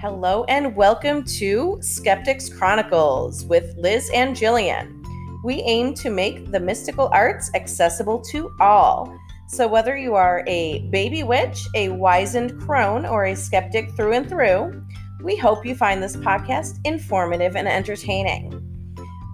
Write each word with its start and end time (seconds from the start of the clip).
Hello 0.00 0.44
and 0.44 0.74
welcome 0.74 1.22
to 1.24 1.76
Skeptics 1.82 2.48
Chronicles 2.48 3.44
with 3.44 3.76
Liz 3.76 4.10
and 4.14 4.34
Jillian. 4.34 5.04
We 5.44 5.56
aim 5.56 5.92
to 5.96 6.08
make 6.08 6.50
the 6.50 6.58
mystical 6.58 7.10
arts 7.12 7.50
accessible 7.54 8.18
to 8.30 8.50
all. 8.60 9.14
So, 9.48 9.68
whether 9.68 9.98
you 9.98 10.14
are 10.14 10.42
a 10.46 10.78
baby 10.88 11.22
witch, 11.22 11.66
a 11.74 11.90
wizened 11.90 12.62
crone, 12.62 13.04
or 13.04 13.26
a 13.26 13.36
skeptic 13.36 13.90
through 13.90 14.14
and 14.14 14.26
through, 14.26 14.82
we 15.22 15.36
hope 15.36 15.66
you 15.66 15.74
find 15.74 16.02
this 16.02 16.16
podcast 16.16 16.78
informative 16.86 17.54
and 17.54 17.68
entertaining. 17.68 18.56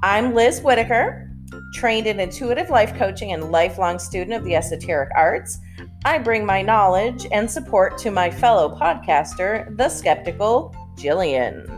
I'm 0.02 0.34
Liz 0.34 0.62
Whitaker, 0.62 1.25
trained 1.72 2.06
in 2.06 2.20
intuitive 2.20 2.70
life 2.70 2.94
coaching 2.96 3.32
and 3.32 3.50
lifelong 3.50 3.98
student 3.98 4.34
of 4.34 4.44
the 4.44 4.54
esoteric 4.54 5.10
arts. 5.14 5.58
I 6.04 6.18
bring 6.18 6.46
my 6.46 6.62
knowledge 6.62 7.26
and 7.32 7.50
support 7.50 7.98
to 7.98 8.10
my 8.10 8.30
fellow 8.30 8.76
podcaster, 8.76 9.76
the 9.76 9.88
skeptical 9.88 10.74
Jillian. 10.96 11.72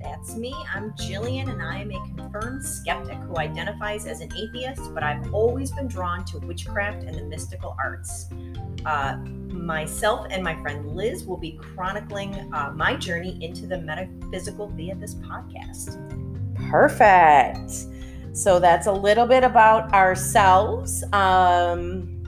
That's 0.00 0.36
me. 0.36 0.54
I'm 0.72 0.92
Jillian, 0.92 1.50
and 1.50 1.62
I 1.62 1.78
am 1.78 1.90
a 1.90 2.00
confirmed 2.16 2.64
skeptic 2.64 3.18
who 3.18 3.36
identifies 3.36 4.06
as 4.06 4.20
an 4.20 4.32
atheist, 4.34 4.94
but 4.94 5.02
I've 5.02 5.34
always 5.34 5.72
been 5.72 5.88
drawn 5.88 6.24
to 6.26 6.38
witchcraft 6.38 7.04
and 7.04 7.14
the 7.14 7.24
mystical 7.24 7.76
arts. 7.82 8.26
Uh, 8.86 9.16
myself 9.50 10.26
and 10.30 10.42
my 10.42 10.60
friend 10.62 10.86
Liz 10.86 11.24
will 11.24 11.36
be 11.36 11.52
chronicling 11.52 12.34
uh, 12.54 12.72
my 12.74 12.94
journey 12.94 13.42
into 13.44 13.66
the 13.66 13.78
metaphysical 13.78 14.68
via 14.68 14.94
this 14.94 15.14
podcast. 15.16 15.98
Perfect. 16.70 17.86
So 18.38 18.60
that's 18.60 18.86
a 18.86 18.92
little 18.92 19.26
bit 19.26 19.42
about 19.42 19.92
ourselves. 19.92 21.02
Um, 21.12 22.22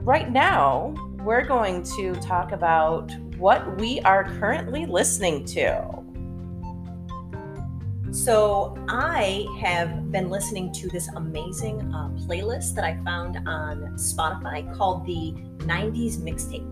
right 0.00 0.32
now, 0.32 0.94
we're 1.22 1.44
going 1.44 1.82
to 1.98 2.14
talk 2.14 2.52
about 2.52 3.12
what 3.36 3.78
we 3.78 4.00
are 4.00 4.24
currently 4.38 4.86
listening 4.86 5.44
to. 5.44 5.86
So, 8.12 8.74
I 8.88 9.46
have 9.60 10.10
been 10.10 10.30
listening 10.30 10.72
to 10.72 10.88
this 10.88 11.06
amazing 11.16 11.94
uh, 11.94 12.08
playlist 12.26 12.74
that 12.76 12.84
I 12.84 12.96
found 13.04 13.46
on 13.46 13.94
Spotify 13.96 14.74
called 14.74 15.04
the 15.04 15.34
90s 15.66 16.16
Mixtape. 16.16 16.66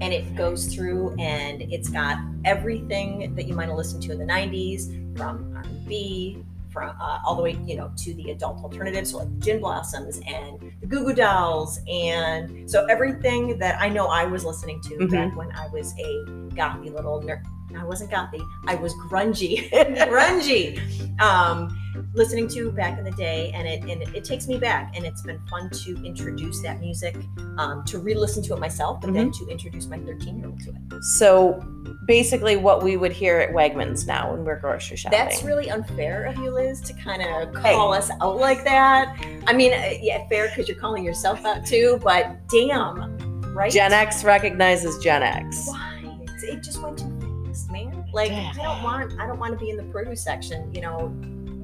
And 0.00 0.14
it 0.14 0.34
goes 0.34 0.74
through 0.74 1.14
and 1.18 1.60
it's 1.70 1.90
got 1.90 2.16
everything 2.46 3.34
that 3.34 3.46
you 3.46 3.54
might 3.54 3.68
have 3.68 3.76
listened 3.76 4.02
to 4.04 4.12
in 4.12 4.18
the 4.18 4.24
90s 4.24 5.18
from 5.18 5.52
R&B, 5.54 6.42
from 6.70 6.90
uh, 7.00 7.18
all 7.24 7.34
the 7.36 7.42
way, 7.42 7.58
you 7.66 7.76
know, 7.76 7.90
to 7.96 8.14
the 8.14 8.30
adult 8.30 8.62
alternatives, 8.62 9.10
so 9.10 9.18
like 9.18 9.38
Gin 9.40 9.60
Blossoms 9.60 10.20
and 10.26 10.58
the 10.80 10.86
Goo 10.86 11.04
Goo 11.04 11.14
Dolls, 11.14 11.80
and 11.92 12.70
so 12.70 12.86
everything 12.86 13.58
that 13.58 13.80
I 13.80 13.88
know 13.88 14.06
I 14.06 14.24
was 14.24 14.44
listening 14.44 14.80
to 14.82 14.90
Mhm. 14.96 15.10
back 15.10 15.36
when 15.36 15.50
I 15.52 15.68
was 15.68 15.92
a 15.98 16.24
gothy 16.54 16.92
little 16.94 17.20
nerd. 17.22 17.42
I 17.78 17.84
wasn't 17.84 18.10
gothy. 18.10 18.40
I 18.66 18.74
was 18.74 18.92
grungy, 19.08 19.70
grungy. 20.08 21.20
Um, 21.20 21.76
listening 22.14 22.48
to 22.48 22.70
back 22.72 22.98
in 22.98 23.04
the 23.04 23.10
day, 23.12 23.50
and 23.54 23.66
it 23.66 23.82
and 23.82 24.14
it, 24.14 24.24
takes 24.24 24.46
me 24.46 24.58
back, 24.58 24.92
and 24.96 25.04
it's 25.04 25.22
been 25.22 25.40
fun 25.48 25.70
to 25.70 25.96
introduce 26.04 26.62
that 26.62 26.80
music, 26.80 27.16
um, 27.58 27.84
to 27.84 27.98
re-listen 27.98 28.42
to 28.44 28.54
it 28.54 28.60
myself, 28.60 29.00
but 29.00 29.12
then 29.12 29.30
to 29.32 29.46
introduce 29.48 29.86
my 29.86 29.98
13-year-old 29.98 30.60
to 30.60 30.70
it. 30.70 31.04
So, 31.04 31.64
basically, 32.06 32.56
what 32.56 32.82
we 32.82 32.96
would 32.96 33.12
hear 33.12 33.38
at 33.38 33.50
Wegmans 33.50 34.06
now 34.06 34.32
when 34.32 34.44
we're 34.44 34.58
grocery 34.58 34.96
shopping. 34.96 35.18
That's 35.18 35.42
really 35.42 35.70
unfair 35.70 36.24
of 36.24 36.36
you, 36.36 36.50
Liz, 36.50 36.80
to 36.82 36.92
kind 36.94 37.22
of 37.22 37.54
Hey. 37.62 37.74
call 37.74 37.92
us 37.92 38.10
out 38.20 38.36
like 38.36 38.64
that. 38.64 39.16
I 39.46 39.52
mean, 39.52 39.72
uh, 39.72 39.94
yeah, 40.00 40.26
fair 40.28 40.48
because 40.48 40.68
you're 40.68 40.78
calling 40.78 41.04
yourself 41.04 41.44
out 41.44 41.66
too, 41.66 41.98
but 42.02 42.36
damn, 42.48 43.18
right? 43.54 43.72
Gen 43.72 43.92
X 43.92 44.24
recognizes 44.24 44.98
Gen 45.02 45.22
X. 45.22 45.66
Why? 45.66 45.96
It 46.42 46.62
just 46.62 46.82
went 46.82 46.98
too 46.98 47.44
fast, 47.46 47.70
man. 47.70 48.04
Like, 48.12 48.32
I 48.32 48.52
don't 48.54 48.82
want, 48.82 49.20
I 49.20 49.26
don't 49.26 49.38
want 49.38 49.52
to 49.52 49.58
be 49.58 49.70
in 49.70 49.76
the 49.76 49.84
produce 49.84 50.24
section, 50.24 50.72
you 50.74 50.80
know, 50.80 51.14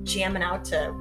jamming 0.06 0.42
out 0.42 0.64
to. 0.66 0.94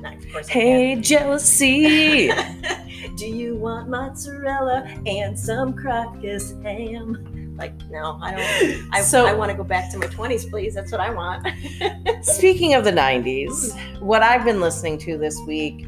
Not, 0.00 0.14
of 0.16 0.32
course, 0.32 0.48
Hey, 0.48 0.94
jealousy. 0.96 2.30
Do 3.16 3.26
you 3.26 3.56
want 3.56 3.88
mozzarella 3.88 4.82
and 5.06 5.36
some 5.36 5.72
crocus 5.72 6.54
ham? 6.62 7.56
Like, 7.56 7.74
no, 7.90 8.18
I 8.22 8.30
don't. 8.30 8.94
I, 8.94 9.00
So- 9.00 9.26
I 9.26 9.32
want 9.32 9.50
to 9.50 9.56
go 9.56 9.64
back 9.64 9.90
to 9.92 9.98
my 9.98 10.06
20s, 10.06 10.48
please. 10.48 10.74
That's 10.74 10.92
what 10.92 11.00
I 11.00 11.10
want. 11.10 11.46
Speaking 12.24 12.74
of 12.74 12.84
the 12.84 12.92
90s, 12.92 13.72
mm. 13.72 14.00
what 14.00 14.22
I've 14.22 14.44
been 14.44 14.60
listening 14.60 14.98
to 14.98 15.18
this 15.18 15.40
week, 15.46 15.86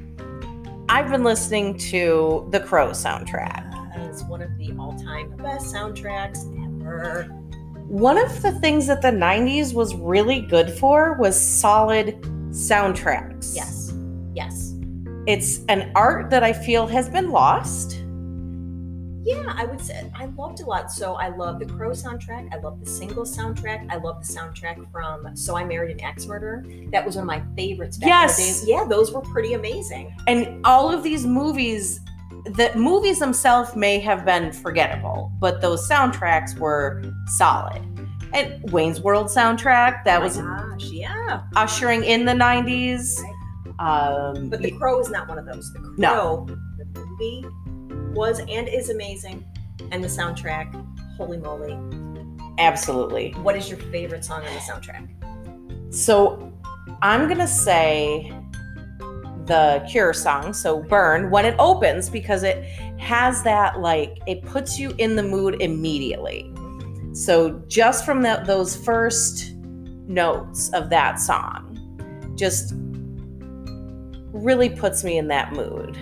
I've 0.89 1.09
been 1.09 1.23
listening 1.23 1.79
to 1.79 2.49
the 2.51 2.59
Crow 2.59 2.91
soundtrack. 2.91 3.69
It's 4.09 4.25
one 4.25 4.43
of 4.43 4.57
the 4.59 4.75
all-time 4.77 5.37
best 5.37 5.73
soundtracks 5.73 6.41
ever. 6.83 7.25
One 7.87 8.19
of 8.19 8.43
the 8.43 8.53
things 8.53 8.89
that 8.89 9.03
the 9.03 9.11
90s 9.11 9.73
was 9.73 9.95
really 9.95 10.41
good 10.41 10.71
for 10.71 11.15
was 11.15 11.41
solid 11.41 12.25
soundtracks. 12.51 13.55
Yes, 13.55 13.93
yes, 14.35 14.75
It's 15.27 15.61
an 15.69 15.93
art 15.95 16.31
that 16.31 16.43
I 16.43 16.53
feel 16.53 16.87
has 16.87 17.09
been 17.09 17.31
lost. 17.31 18.03
yeah. 19.23 19.53
I 19.57 19.65
would 19.67 19.81
say 19.81 20.11
I 20.15 20.27
loved 20.27 20.61
a 20.61 20.65
lot. 20.67 20.91
So 20.91 21.15
I 21.15 21.29
love 21.29 21.59
the 21.59 21.67
Crow 21.67 21.91
soundtrack. 21.91 22.53
I 22.53 22.57
love 22.59 22.81
the 22.81 22.87
single 22.87 23.25
soundtrack. 23.25 23.87
I 23.91 23.97
love 23.97 24.27
the 24.27 24.33
soundtrack 24.33 24.91
from 24.91 25.37
"So 25.37 25.57
I 25.57 25.65
Married 25.65 25.91
an 25.97 26.01
Axe 26.01 26.27
Murderer." 26.27 26.65
That 26.91 27.05
was 27.05 27.17
one 27.17 27.23
of 27.23 27.27
my 27.27 27.43
favorites. 27.55 27.99
Back 27.99 28.09
Yes. 28.09 28.39
in 28.39 28.45
the 28.45 28.51
days. 28.53 28.69
yeah, 28.69 28.85
those 28.89 29.13
were 29.13 29.21
pretty 29.21 29.53
amazing. 29.55 30.15
And 30.27 30.65
all 30.65 30.91
of 30.91 31.03
these 31.03 31.27
movies, 31.27 32.01
the 32.47 32.73
movies 32.75 33.19
themselves 33.19 33.77
may 33.77 33.99
have 34.01 34.25
been 34.25 34.51
forgettable, 34.53 35.31
but 35.39 35.61
those 35.61 35.87
soundtracks 35.89 36.59
were 36.59 37.03
solid. 37.37 37.83
And 38.33 38.71
Wayne's 38.73 39.01
World 39.01 39.27
soundtrack, 39.27 40.05
that 40.05 40.21
Oh 40.21 40.25
was 40.25 40.37
gosh, 40.37 40.91
yeah. 40.91 41.43
ushering 41.57 42.05
in 42.05 42.25
the 42.25 42.33
90s. 42.33 43.19
Um, 43.79 44.49
But 44.51 44.61
The 44.63 44.71
Crow 44.73 45.01
is 45.01 45.11
not 45.11 45.29
one 45.29 45.39
of 45.39 45.47
those. 45.47 45.73
The 45.73 45.81
Crow, 45.81 45.95
No. 45.97 46.47
the 46.79 47.01
movie, 47.01 47.45
was 48.15 48.41
and 48.41 48.69
is 48.69 48.91
amazing, 48.91 49.45
and 49.91 50.03
the 50.03 50.09
soundtrack, 50.09 50.73
holy 51.17 51.39
moly! 51.39 51.79
absolutely. 52.59 53.31
What 53.43 53.57
is 53.57 53.71
your 53.71 53.79
favorite 53.79 54.23
song 54.25 54.45
on 54.45 54.53
the 54.53 54.61
soundtrack? 54.61 55.95
So 55.95 56.53
I'm 57.01 57.27
going 57.27 57.39
to 57.39 57.47
say 57.49 58.31
the 59.47 59.85
Cure 59.91 60.13
song, 60.13 60.53
so 60.53 60.83
Burn, 60.83 61.31
when 61.31 61.47
it 61.47 61.55
opens, 61.59 62.11
because 62.11 62.43
it 62.43 62.63
has 62.99 63.43
that, 63.45 63.81
like, 63.81 64.19
it 64.27 64.43
puts 64.45 64.79
you 64.79 64.93
in 64.99 65.17
the 65.17 65.23
mood 65.23 65.57
immediately. 65.63 66.53
So 67.13 67.63
just 67.67 68.05
from 68.05 68.23
the, 68.23 68.43
those 68.47 68.77
first 68.77 69.55
notes 70.07 70.71
of 70.71 70.91
that 70.91 71.21
song, 71.21 71.67
just 72.37 72.73
really 74.33 74.71
puts 74.71 75.05
me 75.05 75.19
in 75.19 75.29
that 75.29 75.53
mood. 75.53 75.97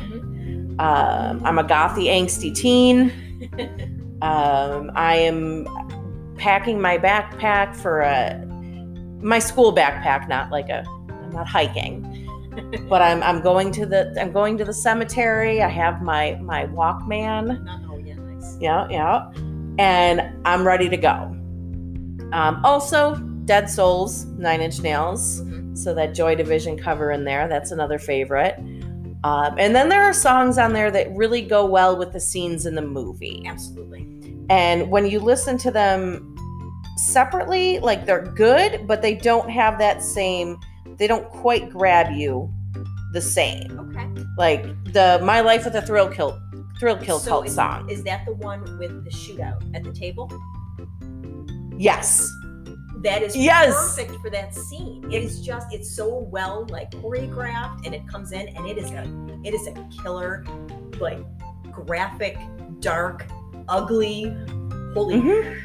Um, 0.79 1.43
I'm 1.45 1.59
a 1.59 1.65
gothy, 1.65 2.07
angsty 2.07 2.55
teen. 2.55 3.13
Um, 4.21 4.91
I 4.97 5.15
am 5.15 5.69
packing 6.39 6.81
my 6.81 6.99
backpack 6.99 7.77
for 7.77 8.01
a 8.01 8.45
my 9.21 9.39
school 9.39 9.73
backpack, 9.73 10.29
not 10.29 10.51
like 10.51 10.69
a 10.69 10.85
I'm 11.09 11.31
not 11.31 11.47
hiking, 11.47 12.03
but 12.89 13.01
I'm 13.01 13.23
I'm 13.23 13.41
going 13.41 13.71
to 13.73 13.87
the 13.87 14.13
I'm 14.21 14.33
going 14.33 14.59
to 14.59 14.65
the 14.65 14.75
cemetery. 14.75 15.63
I 15.63 15.69
have 15.69 16.03
my 16.03 16.37
my 16.43 16.67
Walkman. 16.67 17.65
Oh 17.89 17.99
yeah, 17.99 18.15
nice. 18.15 18.57
Yeah, 18.61 18.89
yeah, 18.91 19.31
and 19.79 20.21
I'm 20.45 20.67
ready 20.67 20.89
to 20.89 20.97
go. 20.97 21.35
Um, 22.33 22.61
also, 22.65 23.17
Dead 23.45 23.71
Souls, 23.71 24.27
Nine 24.37 24.61
Inch 24.61 24.81
Nails. 24.81 25.43
So 25.75 25.95
that 25.95 26.13
Joy 26.13 26.35
Division 26.35 26.77
cover 26.77 27.13
in 27.13 27.25
there, 27.25 27.47
that's 27.49 27.71
another 27.71 27.99
favorite. 27.99 28.57
Um, 29.25 29.55
and 29.59 29.75
then 29.75 29.89
there 29.89 30.03
are 30.03 30.13
songs 30.13 30.59
on 30.59 30.73
there 30.73 30.91
that 30.91 31.15
really 31.15 31.41
go 31.41 31.65
well 31.65 31.97
with 31.97 32.13
the 32.13 32.21
scenes 32.21 32.67
in 32.67 32.75
the 32.75 32.83
movie. 32.83 33.45
Absolutely. 33.47 34.07
And 34.51 34.91
when 34.91 35.07
you 35.07 35.21
listen 35.21 35.57
to 35.59 35.71
them 35.71 36.35
separately, 36.97 37.79
like 37.79 38.07
they're 38.07 38.25
good, 38.25 38.87
but 38.87 39.03
they 39.03 39.15
don't 39.15 39.49
have 39.51 39.79
that 39.79 40.03
same, 40.03 40.59
they 40.99 41.07
don't 41.07 41.29
quite 41.31 41.71
grab 41.71 42.13
you 42.13 42.53
the 43.13 43.21
same. 43.21 43.79
Okay. 43.79 44.25
Like 44.37 44.63
the 44.93 45.21
My 45.23 45.41
Life 45.41 45.65
with 45.65 45.77
a 45.77 45.83
Thrill 45.83 46.09
Kill 46.09 46.41
Thrill 46.79 46.97
Kill 46.97 47.19
So 47.19 47.31
Cult 47.31 47.47
is, 47.47 47.55
song. 47.55 47.91
Is 47.91 48.03
that 48.05 48.25
the 48.27 48.35
one 48.35 48.61
with 48.79 49.05
the 49.05 49.11
shootout 49.11 49.63
at 49.75 49.83
the 49.85 49.93
table? 49.93 50.31
yes. 51.77 52.31
That 53.03 53.23
is 53.23 53.37
Yes. 53.37 53.75
perfect 53.97 54.21
for 54.21 54.29
that 54.31 54.53
scene. 54.55 55.05
It 55.13 55.23
is 55.23 55.41
just 55.41 55.73
it's 55.73 55.95
so 55.95 56.19
well 56.33 56.67
like 56.69 56.91
choreographed 56.91 57.87
and 57.87 57.95
it 57.95 58.07
comes 58.09 58.33
in 58.33 58.49
and 58.49 58.67
it 58.67 58.77
is 58.77 58.91
a 58.91 59.05
it 59.45 59.55
is 59.55 59.69
a 59.69 59.73
killer, 60.03 60.45
like 61.01 61.21
graphic, 61.71 62.37
dark, 62.81 63.25
ugly, 63.69 64.37
holy 64.95 65.21
Mhm. 65.21 65.61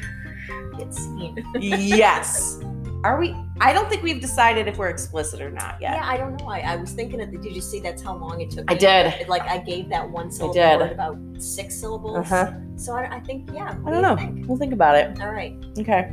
shit 0.78 0.94
scene. 0.94 1.44
yes. 1.60 2.60
Are 3.02 3.18
we 3.18 3.34
I 3.60 3.72
don't 3.72 3.88
think 3.88 4.02
we've 4.02 4.20
decided 4.20 4.66
if 4.66 4.78
we're 4.78 4.88
explicit 4.88 5.40
or 5.40 5.50
not 5.50 5.80
yet. 5.80 5.92
Yeah, 5.92 6.02
I 6.04 6.16
don't 6.16 6.40
know. 6.40 6.48
I, 6.48 6.60
I 6.60 6.76
was 6.76 6.92
thinking 6.92 7.20
of 7.20 7.30
the. 7.30 7.38
Did 7.38 7.54
you 7.54 7.60
see 7.60 7.80
that's 7.80 8.02
how 8.02 8.16
long 8.16 8.40
it 8.40 8.50
took? 8.50 8.70
I 8.70 8.74
me? 8.74 8.80
did. 8.80 9.06
It, 9.20 9.28
like 9.28 9.42
I 9.42 9.58
gave 9.58 9.88
that 9.90 10.10
one 10.10 10.30
syllable 10.30 10.54
did. 10.54 10.80
word 10.80 10.92
about 10.92 11.18
six 11.38 11.76
syllables. 11.76 12.16
Uh-huh. 12.18 12.52
So 12.76 12.94
I, 12.94 13.16
I 13.16 13.20
think 13.20 13.50
yeah. 13.52 13.70
I 13.70 13.72
do 13.74 13.84
don't 13.84 13.94
you 13.94 14.02
know. 14.02 14.16
think? 14.16 14.48
We'll 14.48 14.58
think 14.58 14.72
about 14.72 14.96
it. 14.96 15.20
All 15.20 15.30
right. 15.30 15.54
Okay. 15.78 16.10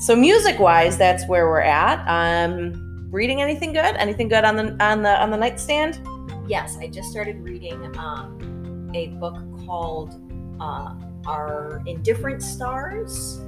So 0.00 0.16
music 0.16 0.58
wise, 0.58 0.98
that's 0.98 1.28
where 1.28 1.48
we're 1.48 1.60
at. 1.60 2.04
Um 2.08 2.82
reading 3.12 3.42
anything 3.42 3.72
good? 3.72 3.94
Anything 3.96 4.26
good 4.26 4.44
on 4.44 4.56
the 4.56 4.84
on 4.84 5.02
the 5.02 5.20
on 5.22 5.30
the 5.30 5.36
nightstand? 5.36 6.00
Yes, 6.48 6.76
I 6.80 6.88
just 6.88 7.10
started 7.10 7.36
reading 7.40 7.96
um, 7.96 8.90
a 8.94 9.08
book 9.08 9.36
called 9.64 10.20
uh, 10.60 10.94
"Our 11.26 11.82
Indifferent 11.86 12.42
Stars," 12.42 13.40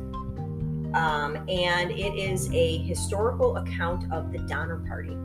um, 0.94 1.36
and 1.48 1.90
it 1.90 2.14
is 2.16 2.50
a 2.52 2.78
historical 2.78 3.56
account 3.56 4.10
of 4.12 4.32
the 4.32 4.38
Donner 4.40 4.78
Party. 4.88 5.16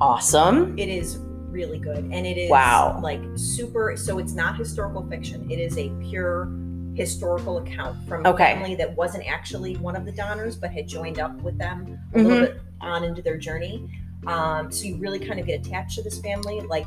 Awesome. 0.00 0.78
It 0.78 0.88
is 0.88 1.18
really 1.50 1.78
good, 1.78 2.08
and 2.12 2.26
it 2.26 2.36
is 2.36 2.50
Wow. 2.50 3.00
like 3.02 3.22
super. 3.36 3.96
So 3.96 4.18
it's 4.18 4.32
not 4.34 4.56
historical 4.56 5.06
fiction; 5.08 5.50
it 5.50 5.58
is 5.58 5.78
a 5.78 5.90
pure 6.02 6.48
historical 6.94 7.58
account 7.58 7.96
from 8.08 8.24
a 8.24 8.36
family 8.36 8.74
that 8.74 8.96
wasn't 8.96 9.24
actually 9.30 9.76
one 9.76 9.96
of 9.96 10.04
the 10.06 10.12
Donners, 10.12 10.56
but 10.56 10.70
had 10.70 10.88
joined 10.88 11.18
up 11.18 11.34
with 11.42 11.58
them 11.58 11.98
a 12.14 12.18
Mhm. 12.18 12.22
little 12.24 12.46
bit 12.46 12.60
on 12.80 13.04
into 13.04 13.22
their 13.22 13.36
journey. 13.36 13.86
Um, 14.26 14.70
so 14.72 14.86
you 14.86 14.96
really 14.96 15.18
kind 15.18 15.38
of 15.38 15.46
get 15.46 15.64
attached 15.66 15.96
to 15.96 16.02
this 16.02 16.18
family, 16.20 16.60
like 16.62 16.86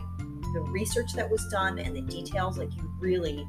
the 0.53 0.61
research 0.71 1.13
that 1.13 1.29
was 1.29 1.47
done 1.49 1.77
and 1.79 1.95
the 1.95 2.01
details, 2.01 2.57
like 2.57 2.75
you 2.75 2.83
really 2.99 3.47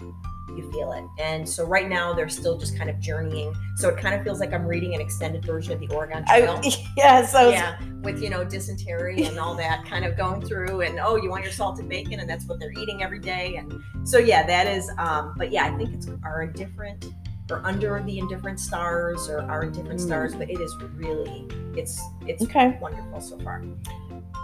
you 0.57 0.71
feel 0.73 0.93
it. 0.93 1.05
And 1.23 1.49
so 1.49 1.65
right 1.67 1.89
now 1.89 2.13
they're 2.13 2.29
still 2.29 2.59
just 2.59 2.77
kind 2.77 2.91
of 2.91 2.99
journeying. 3.01 3.55
So 3.77 3.89
it 3.89 3.97
kind 3.97 4.15
of 4.15 4.23
feels 4.23 4.41
like 4.41 4.53
I'm 4.53 4.67
reading 4.67 4.95
an 4.95 5.01
extended 5.01 5.45
version 5.45 5.73
of 5.73 5.81
the 5.81 5.89
Oregon 5.95 6.25
Trail. 6.27 6.61
I, 6.63 6.87
yes, 6.97 7.35
I 7.35 7.47
was, 7.47 7.55
yeah, 7.55 7.79
with 8.03 8.23
you 8.23 8.31
know 8.31 8.45
dysentery 8.45 9.23
and 9.25 9.39
all 9.39 9.55
that 9.57 9.85
kind 9.87 10.05
of 10.05 10.17
going 10.17 10.41
through, 10.43 10.83
and 10.83 10.99
oh, 11.01 11.17
you 11.17 11.31
want 11.31 11.45
your 11.45 11.53
salted 11.53 11.89
bacon, 11.89 12.21
and 12.21 12.29
that's 12.29 12.47
what 12.47 12.59
they're 12.61 12.73
eating 12.73 13.03
every 13.03 13.21
day, 13.21 13.57
and 13.57 13.73
so 14.05 14.19
yeah, 14.19 14.45
that 14.47 14.67
is. 14.67 14.91
Um, 14.99 15.35
but 15.37 15.51
yeah, 15.51 15.65
I 15.65 15.77
think 15.77 15.95
it's 15.95 16.09
our 16.25 16.43
indifferent 16.43 17.07
or 17.51 17.61
under 17.67 18.01
the 18.07 18.19
indifferent 18.19 18.61
stars 18.61 19.29
or 19.29 19.41
our 19.43 19.65
indifferent 19.65 19.99
Mm. 19.99 20.05
stars, 20.05 20.35
but 20.37 20.49
it 20.49 20.61
is 20.61 20.75
really 20.95 21.49
it's 21.77 22.01
it's 22.27 22.43
Okay. 22.45 22.79
wonderful 22.81 23.21
so 23.21 23.39
far. 23.41 23.63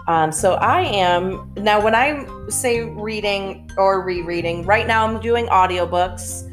Um, 0.07 0.31
so 0.31 0.53
I 0.53 0.83
am 0.83 1.53
now 1.57 1.83
when 1.83 1.93
I 1.93 2.25
say 2.49 2.83
reading 2.83 3.69
or 3.77 4.01
rereading, 4.01 4.65
right 4.65 4.87
now 4.87 5.05
I'm 5.05 5.19
doing 5.19 5.47
audiobooks. 5.47 6.43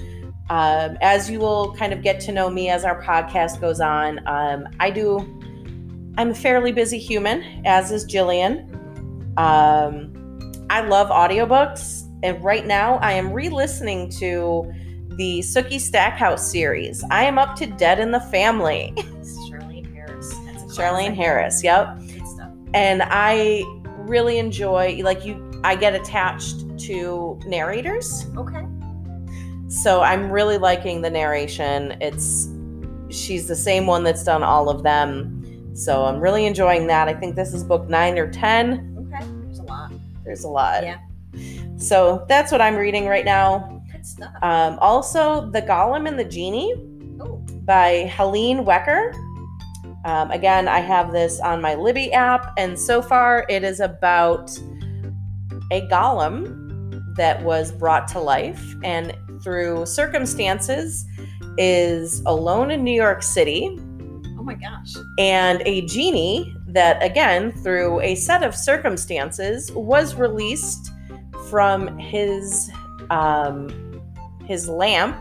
Um, 0.51 0.99
as 1.01 1.31
you 1.31 1.39
will 1.39 1.75
kind 1.77 1.93
of 1.93 2.03
get 2.03 2.21
to 2.21 2.33
know 2.33 2.51
me 2.51 2.69
as 2.69 2.85
our 2.85 3.01
podcast 3.03 3.61
goes 3.61 3.81
on, 3.81 4.27
um, 4.27 4.67
I 4.81 4.91
do. 4.91 5.19
I'm 6.19 6.31
a 6.31 6.35
fairly 6.35 6.71
busy 6.71 6.99
human, 6.99 7.65
as 7.65 7.91
is 7.91 8.05
Jillian. 8.06 8.71
Um, 9.39 10.12
I 10.71 10.81
love 10.81 11.09
audiobooks, 11.09 12.03
and 12.23 12.43
right 12.45 12.67
now 12.67 12.97
I 12.97 13.12
am 13.12 13.33
re-listening 13.33 14.11
to 14.19 14.71
the 15.17 15.41
Sookie 15.41 15.81
Stackhouse 15.81 16.51
series. 16.51 17.05
I 17.11 17.25
am 17.25 17.39
up 17.39 17.56
to 17.56 17.67
Dead 17.67 17.99
in 17.99 18.11
the 18.11 18.21
Family. 18.21 18.93
It's 18.97 19.39
Charlaine 19.49 19.93
Harris. 19.95 20.35
That's 20.45 20.77
Charlaine. 20.77 21.15
Harris. 21.15 21.65
Yep. 21.65 21.99
And 22.75 23.03
I 23.06 23.62
really 23.87 24.38
enjoy 24.38 25.00
like 25.03 25.25
you 25.25 25.50
I 25.65 25.76
get 25.76 25.94
attached 25.94 26.79
to 26.81 27.41
narrators. 27.47 28.26
Okay. 28.37 28.67
So 29.69 30.03
I'm 30.03 30.31
really 30.31 30.59
liking 30.59 31.00
the 31.00 31.11
narration. 31.11 31.97
It's 32.00 32.49
she's 33.09 33.49
the 33.49 33.56
same 33.56 33.87
one 33.87 34.05
that's 34.05 34.25
done 34.25 34.43
all 34.43 34.69
of 34.69 34.82
them. 34.82 35.41
So 35.75 36.05
I'm 36.05 36.21
really 36.21 36.47
enjoying 36.47 36.87
that. 36.88 37.09
I 37.09 37.15
think 37.15 37.35
this 37.35 37.55
is 37.55 37.65
book 37.65 37.88
9 37.88 38.19
or 38.19 38.31
10. 38.31 39.09
Okay. 39.09 39.25
There's 39.44 39.59
a 39.59 39.62
lot. 39.62 39.93
There's 40.25 40.44
a 40.44 40.49
lot. 40.49 40.85
Yeah. 40.85 40.99
So 41.77 42.25
that's 42.29 42.53
what 42.53 42.61
I'm 42.61 42.77
reading 42.77 43.06
right 43.06 43.25
now. 43.25 43.82
Good 43.91 44.06
stuff. 44.06 44.32
Um, 44.43 44.79
also, 44.81 45.50
The 45.50 45.62
Golem 45.62 46.06
and 46.06 46.19
the 46.19 46.25
Genie 46.25 46.75
oh. 47.20 47.37
by 47.65 48.12
Helene 48.15 48.65
Wecker. 48.65 49.12
Um, 50.05 50.31
again, 50.31 50.69
I 50.69 50.81
have 50.81 51.12
this 51.12 51.41
on 51.41 51.61
my 51.62 51.75
Libby 51.75 52.12
app, 52.12 52.53
and 52.59 52.79
so 52.79 53.01
far 53.01 53.47
it 53.49 53.65
is 53.65 53.81
about 53.81 54.51
a 55.71 55.81
golem 55.89 57.15
that 57.17 57.43
was 57.43 57.73
brought 57.73 58.06
to 58.09 58.21
life 58.21 58.75
and 58.83 59.17
through 59.43 59.87
circumstances 59.87 61.06
is 61.59 62.23
alone 62.27 62.71
in 62.71 62.83
New 62.83 62.95
York 62.95 63.23
City 63.23 63.79
Oh 64.39 64.43
my 64.43 64.55
gosh. 64.55 64.95
and 65.19 65.62
a 65.65 65.83
genie 65.87 66.55
that 66.69 67.01
again 67.03 67.53
through 67.62 68.01
a 68.01 68.15
set 68.17 68.43
of 68.43 68.55
circumstances 68.55 69.71
was 69.73 70.17
released 70.17 70.91
from 71.49 71.97
his 71.99 72.71
um, 73.11 73.69
his 74.47 74.69
lamp 74.69 75.17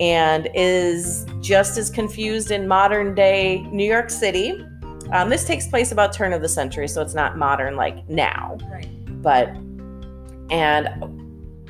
and 0.00 0.48
is 0.54 1.26
just 1.40 1.76
as 1.78 1.90
confused 1.90 2.50
in 2.50 2.68
modern 2.68 3.14
day 3.14 3.62
New 3.72 3.84
York 3.84 4.10
City. 4.10 4.64
Um, 5.12 5.30
this 5.30 5.44
takes 5.44 5.66
place 5.66 5.90
about 5.90 6.12
turn 6.12 6.32
of 6.32 6.42
the 6.42 6.48
century, 6.48 6.86
so 6.86 7.00
it's 7.02 7.14
not 7.14 7.38
modern 7.38 7.76
like 7.76 8.08
now 8.08 8.58
Right. 8.70 8.88
but 9.22 9.48
and 10.50 10.88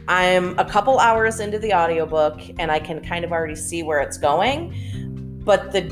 I'm 0.09 0.59
a 0.59 0.65
couple 0.65 0.99
hours 0.99 1.39
into 1.41 1.59
the 1.59 1.73
audiobook 1.75 2.41
and 2.59 2.71
I 2.71 2.79
can 2.79 3.05
kind 3.05 3.25
of 3.25 3.33
already 3.33 3.57
see 3.57 3.83
where 3.83 4.01
it's 4.01 4.17
going. 4.17 4.75
But 5.45 5.73
the 5.73 5.83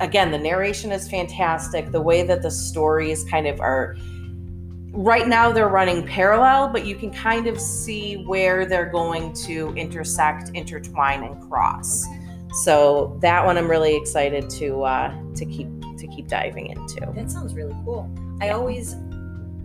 again, 0.00 0.30
the 0.30 0.38
narration 0.38 0.92
is 0.92 1.08
fantastic. 1.08 1.90
The 1.90 2.00
way 2.00 2.22
that 2.22 2.42
the 2.42 2.50
stories 2.50 3.24
kind 3.24 3.46
of 3.46 3.60
are 3.60 3.96
right 4.92 5.28
now 5.28 5.52
they're 5.52 5.68
running 5.68 6.06
parallel, 6.06 6.68
but 6.68 6.86
you 6.86 6.94
can 6.94 7.10
kind 7.10 7.46
of 7.46 7.60
see 7.60 8.24
where 8.24 8.66
they're 8.66 8.90
going 8.90 9.32
to 9.32 9.72
intersect, 9.74 10.50
intertwine, 10.54 11.22
and 11.22 11.40
cross. 11.48 12.04
So 12.62 13.18
that 13.20 13.44
one 13.44 13.58
I'm 13.58 13.68
really 13.68 13.96
excited 13.96 14.48
to 14.50 14.82
uh 14.82 15.14
to 15.34 15.44
keep 15.44 15.68
to 15.98 16.06
keep 16.06 16.28
diving 16.28 16.68
into. 16.68 17.00
That 17.14 17.30
sounds 17.30 17.54
really 17.54 17.74
cool. 17.84 18.10
I 18.40 18.50
always, 18.50 18.96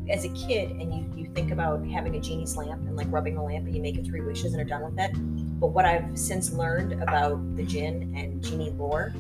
as 0.10 0.26
a 0.26 0.30
kid, 0.30 0.72
and 0.72 0.94
you 0.94 1.14
you 1.16 1.26
think 1.34 1.52
about 1.52 1.86
having 1.88 2.16
a 2.16 2.20
genie's 2.20 2.58
lamp 2.58 2.82
and 2.82 2.96
like 2.96 3.08
rubbing 3.10 3.36
the 3.36 3.42
lamp 3.42 3.66
and 3.66 3.76
you 3.76 3.82
make 3.82 3.98
it 3.98 4.06
three 4.06 4.22
wishes 4.22 4.54
and 4.54 4.62
are 4.62 4.66
done 4.66 4.84
with 4.84 5.00
it. 5.00 5.12
But 5.60 5.68
what 5.68 5.86
I've 5.86 6.18
since 6.18 6.52
learned 6.52 7.02
about 7.02 7.56
the 7.56 7.64
jinn 7.64 8.14
and 8.18 8.44
genie 8.44 8.72
lore, 8.72 9.14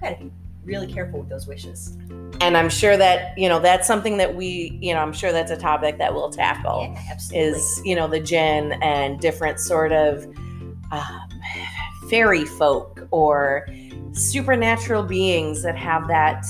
gotta 0.00 0.16
be 0.16 0.30
really 0.64 0.90
careful 0.92 1.20
with 1.20 1.28
those 1.28 1.46
wishes. 1.46 1.96
and 2.40 2.56
i'm 2.56 2.68
sure 2.68 2.96
that 2.96 3.36
you 3.38 3.48
know 3.48 3.60
that's 3.60 3.86
something 3.86 4.16
that 4.16 4.34
we 4.34 4.76
you 4.82 4.92
know 4.94 5.00
i'm 5.00 5.12
sure 5.12 5.30
that's 5.32 5.50
a 5.50 5.56
topic 5.56 5.98
that 5.98 6.12
we'll 6.14 6.30
tackle 6.30 6.92
Yeah, 6.96 7.16
is 7.32 7.80
you 7.84 7.94
know 7.94 8.08
the 8.08 8.20
jinn 8.20 8.72
and 8.82 9.20
different 9.20 9.60
sort 9.60 9.92
of 9.92 10.24
um, 10.90 11.28
fairy 12.10 12.44
folk 12.44 13.06
or 13.10 13.66
supernatural 14.12 15.02
beings 15.02 15.62
that 15.62 15.76
have 15.76 16.06
that 16.08 16.44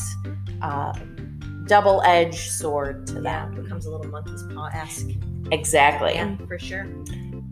um, 0.62 1.64
double-edged 1.66 2.50
sword 2.52 3.06
to 3.06 3.14
yeah, 3.14 3.46
them 3.46 3.62
becomes 3.62 3.86
a 3.86 3.90
little 3.90 4.06
monkey's 4.10 4.42
paw 4.54 4.68
esque. 4.74 5.08
exactly 5.50 6.14
Yeah, 6.14 6.36
for 6.46 6.58
sure. 6.58 6.86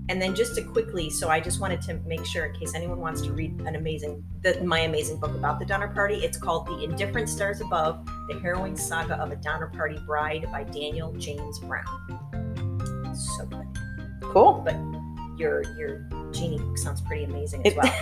And 0.08 0.20
then 0.20 0.34
just 0.34 0.56
to 0.56 0.62
quickly, 0.62 1.10
so 1.10 1.28
I 1.28 1.40
just 1.40 1.60
wanted 1.60 1.80
to 1.82 1.94
make 2.06 2.24
sure 2.26 2.46
in 2.46 2.54
case 2.58 2.74
anyone 2.74 2.98
wants 2.98 3.22
to 3.22 3.32
read 3.32 3.60
an 3.60 3.76
amazing, 3.76 4.24
the, 4.42 4.62
my 4.64 4.80
amazing 4.80 5.20
book 5.20 5.34
about 5.34 5.58
the 5.58 5.64
Donner 5.64 5.88
Party, 5.88 6.16
it's 6.16 6.36
called 6.36 6.66
The 6.66 6.82
Indifferent 6.82 7.28
Stars 7.28 7.60
Above: 7.60 8.04
The 8.28 8.38
Harrowing 8.40 8.76
Saga 8.76 9.14
of 9.14 9.30
a 9.30 9.36
Donner 9.36 9.68
Party 9.68 9.98
Bride 10.04 10.46
by 10.50 10.64
Daniel 10.64 11.12
James 11.14 11.60
Brown. 11.60 11.86
So 13.14 13.46
good. 13.46 13.66
cool 14.22 14.62
But 14.64 14.76
your 15.38 15.62
your 15.76 16.08
genie 16.32 16.58
book 16.58 16.78
sounds 16.78 17.00
pretty 17.00 17.24
amazing 17.24 17.66
as 17.66 17.74
well. 17.74 17.92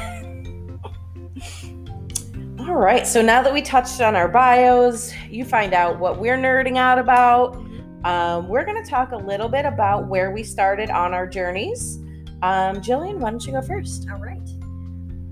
all 2.68 2.74
right 2.74 3.06
so 3.06 3.22
now 3.22 3.42
that 3.42 3.52
we 3.52 3.62
touched 3.62 4.00
on 4.00 4.14
our 4.14 4.28
bios 4.28 5.12
you 5.30 5.44
find 5.44 5.72
out 5.72 5.98
what 5.98 6.18
we're 6.18 6.36
nerding 6.36 6.76
out 6.76 6.98
about 6.98 7.60
um, 8.04 8.48
we're 8.48 8.64
going 8.64 8.82
to 8.82 8.88
talk 8.88 9.12
a 9.12 9.16
little 9.16 9.48
bit 9.48 9.64
about 9.64 10.06
where 10.06 10.30
we 10.30 10.42
started 10.42 10.90
on 10.90 11.14
our 11.14 11.26
journeys 11.26 11.98
um, 12.42 12.76
jillian 12.80 13.18
why 13.18 13.30
don't 13.30 13.44
you 13.46 13.52
go 13.52 13.62
first 13.62 14.08
All 14.10 14.18
right. 14.18 14.40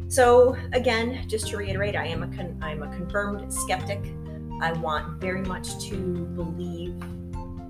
So 0.09 0.57
again, 0.73 1.29
just 1.29 1.49
to 1.49 1.59
reiterate, 1.59 1.95
I 1.95 2.07
am 2.07 2.23
a 2.23 2.35
con- 2.35 2.59
I'm 2.63 2.83
a 2.83 2.89
confirmed 2.89 3.53
skeptic. 3.53 4.01
I 4.63 4.73
want 4.73 5.21
very 5.21 5.43
much 5.43 5.79
to 5.91 6.25
believe 6.35 6.95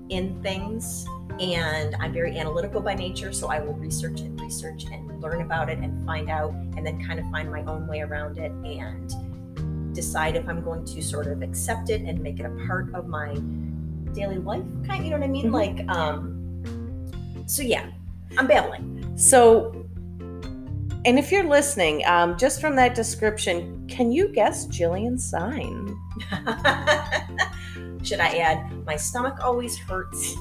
in 0.07 0.41
things, 0.41 1.05
and 1.39 1.97
I'm 1.99 2.13
very 2.13 2.37
analytical 2.37 2.79
by 2.79 2.95
nature. 2.95 3.33
So 3.33 3.49
I 3.49 3.59
will 3.59 3.73
research 3.73 4.21
and 4.21 4.39
research 4.39 4.85
and 4.89 5.21
learn 5.21 5.41
about 5.41 5.69
it 5.69 5.79
and 5.79 6.05
find 6.05 6.29
out, 6.29 6.51
and 6.77 6.87
then 6.87 7.05
kind 7.05 7.19
of 7.19 7.29
find 7.29 7.51
my 7.51 7.61
own 7.65 7.87
way 7.87 7.99
around 7.99 8.37
it 8.37 8.51
and 8.51 9.93
decide 9.93 10.37
if 10.37 10.47
I'm 10.47 10.63
going 10.63 10.85
to 10.85 11.01
sort 11.01 11.27
of 11.27 11.41
accept 11.41 11.89
it 11.89 12.01
and 12.03 12.21
make 12.21 12.39
it 12.39 12.45
a 12.45 12.65
part 12.65 12.93
of 12.93 13.07
my 13.07 13.33
daily 14.13 14.37
life. 14.37 14.63
Kind, 14.87 15.03
you 15.05 15.11
know 15.11 15.17
what 15.17 15.25
I 15.25 15.29
mean? 15.29 15.47
Mhm. 15.47 15.53
Like, 15.53 15.89
um. 15.89 17.43
So 17.47 17.61
yeah, 17.63 17.85
I'm 18.37 18.47
babbling. 18.47 19.13
So, 19.17 19.73
And 21.05 21.17
if 21.17 21.31
you're 21.31 21.45
listening, 21.45 22.03
um, 22.05 22.37
just 22.37 22.59
from 22.59 22.75
that 22.75 22.93
description, 22.93 23.87
can 23.87 24.11
you 24.11 24.27
guess 24.27 24.67
Jillian's 24.67 25.23
sign? 25.27 25.95
Should 28.03 28.19
I 28.19 28.37
add? 28.37 28.85
My 28.85 28.95
stomach 28.97 29.37
always 29.43 29.77
hurts. 29.77 30.35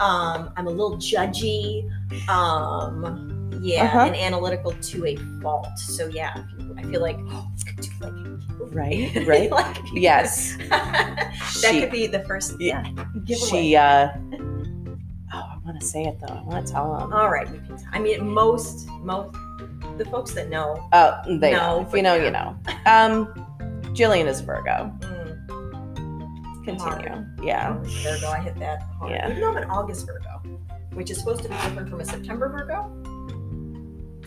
Um, 0.00 0.52
I'm 0.56 0.66
a 0.66 0.70
little 0.70 0.96
judgy. 0.96 1.88
Um, 2.28 3.50
yeah, 3.60 3.84
Uh-huh. 3.84 3.98
and 4.06 4.16
analytical 4.16 4.72
to 4.72 5.06
a 5.06 5.16
fault. 5.42 5.76
So 5.78 6.06
yeah, 6.06 6.44
I 6.76 6.82
feel 6.84 7.00
like 7.02 7.18
oh, 7.30 7.48
it's 7.54 7.64
good 7.64 7.82
to 7.82 7.90
like 8.08 8.33
Right, 8.58 9.10
right. 9.26 9.50
like, 9.50 9.76
Yes. 9.92 10.56
that 10.70 11.32
She- 11.50 11.80
could 11.80 11.90
be 11.90 12.06
the 12.06 12.20
first. 12.20 12.60
Yeah, 12.60 12.82
giveaway. 13.24 13.48
She, 13.50 13.76
uh, 13.76 14.08
oh, 15.32 15.34
I 15.34 15.58
want 15.64 15.80
to 15.80 15.86
say 15.86 16.04
it 16.04 16.18
though. 16.20 16.34
I 16.34 16.42
want 16.42 16.66
to 16.66 16.72
tell 16.72 16.96
them. 16.98 17.12
All 17.12 17.30
right, 17.30 17.48
you 17.52 17.60
can. 17.60 17.78
I 17.92 17.98
mean, 17.98 18.28
most 18.28 18.88
most 19.02 19.36
the 19.98 20.04
folks 20.06 20.32
that 20.34 20.48
know. 20.50 20.88
Oh, 20.92 21.20
they 21.38 21.52
No, 21.52 21.58
know. 21.80 21.86
If 21.86 21.92
you 21.94 22.02
know, 22.02 22.14
yeah. 22.14 22.24
you 22.24 22.30
know. 22.30 22.56
Um, 22.86 23.26
Jillian 23.94 24.26
is 24.26 24.40
Virgo. 24.40 24.92
mm, 25.00 26.64
Continue. 26.64 27.24
Yeah. 27.42 27.76
Virgo, 28.02 28.28
I 28.28 28.40
hit 28.40 28.58
that 28.58 28.82
hard. 28.98 29.12
Yeah. 29.12 29.28
Even 29.28 29.40
though 29.40 29.50
I'm 29.50 29.56
an 29.58 29.70
August 29.70 30.06
Virgo, 30.06 30.40
which 30.94 31.10
is 31.10 31.18
supposed 31.18 31.42
to 31.42 31.48
be 31.48 31.54
different 31.56 31.88
from 31.88 32.00
a 32.00 32.04
September 32.04 32.48
Virgo. 32.48 32.90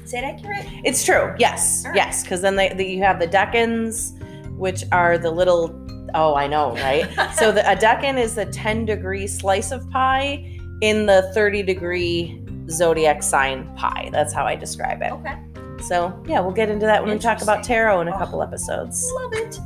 Is 0.07 0.13
that 0.13 0.23
accurate? 0.23 0.65
It's 0.85 1.03
true. 1.03 1.35
Yes. 1.37 1.83
Right. 1.85 1.93
Yes. 1.97 2.23
Because 2.23 2.39
then 2.41 2.55
they, 2.55 2.69
the, 2.69 2.85
you 2.85 3.03
have 3.03 3.19
the 3.19 3.27
Decans, 3.27 4.17
which 4.55 4.83
are 4.93 5.17
the 5.17 5.29
little. 5.29 5.77
Oh, 6.15 6.33
I 6.33 6.47
know, 6.47 6.71
right? 6.75 7.05
so 7.35 7.51
the, 7.51 7.69
a 7.69 7.75
Decan 7.75 8.17
is 8.17 8.33
the 8.35 8.45
10 8.45 8.85
degree 8.85 9.27
slice 9.27 9.71
of 9.71 9.87
pie 9.89 10.57
in 10.81 11.05
the 11.07 11.29
30 11.33 11.61
degree 11.63 12.41
zodiac 12.69 13.21
sign 13.21 13.67
pie. 13.75 14.07
That's 14.13 14.31
how 14.33 14.45
I 14.45 14.55
describe 14.55 15.01
it. 15.01 15.11
okay. 15.11 15.35
So 15.83 16.17
yeah, 16.25 16.39
we'll 16.39 16.53
get 16.53 16.69
into 16.69 16.85
that 16.85 17.03
when 17.03 17.11
we 17.13 17.19
talk 17.19 17.41
about 17.41 17.65
tarot 17.65 17.99
in 17.99 18.07
a 18.07 18.15
Oh. 18.15 18.17
couple 18.17 18.41
episodes. 18.41 19.11
Love 19.13 19.33
it. 19.33 19.59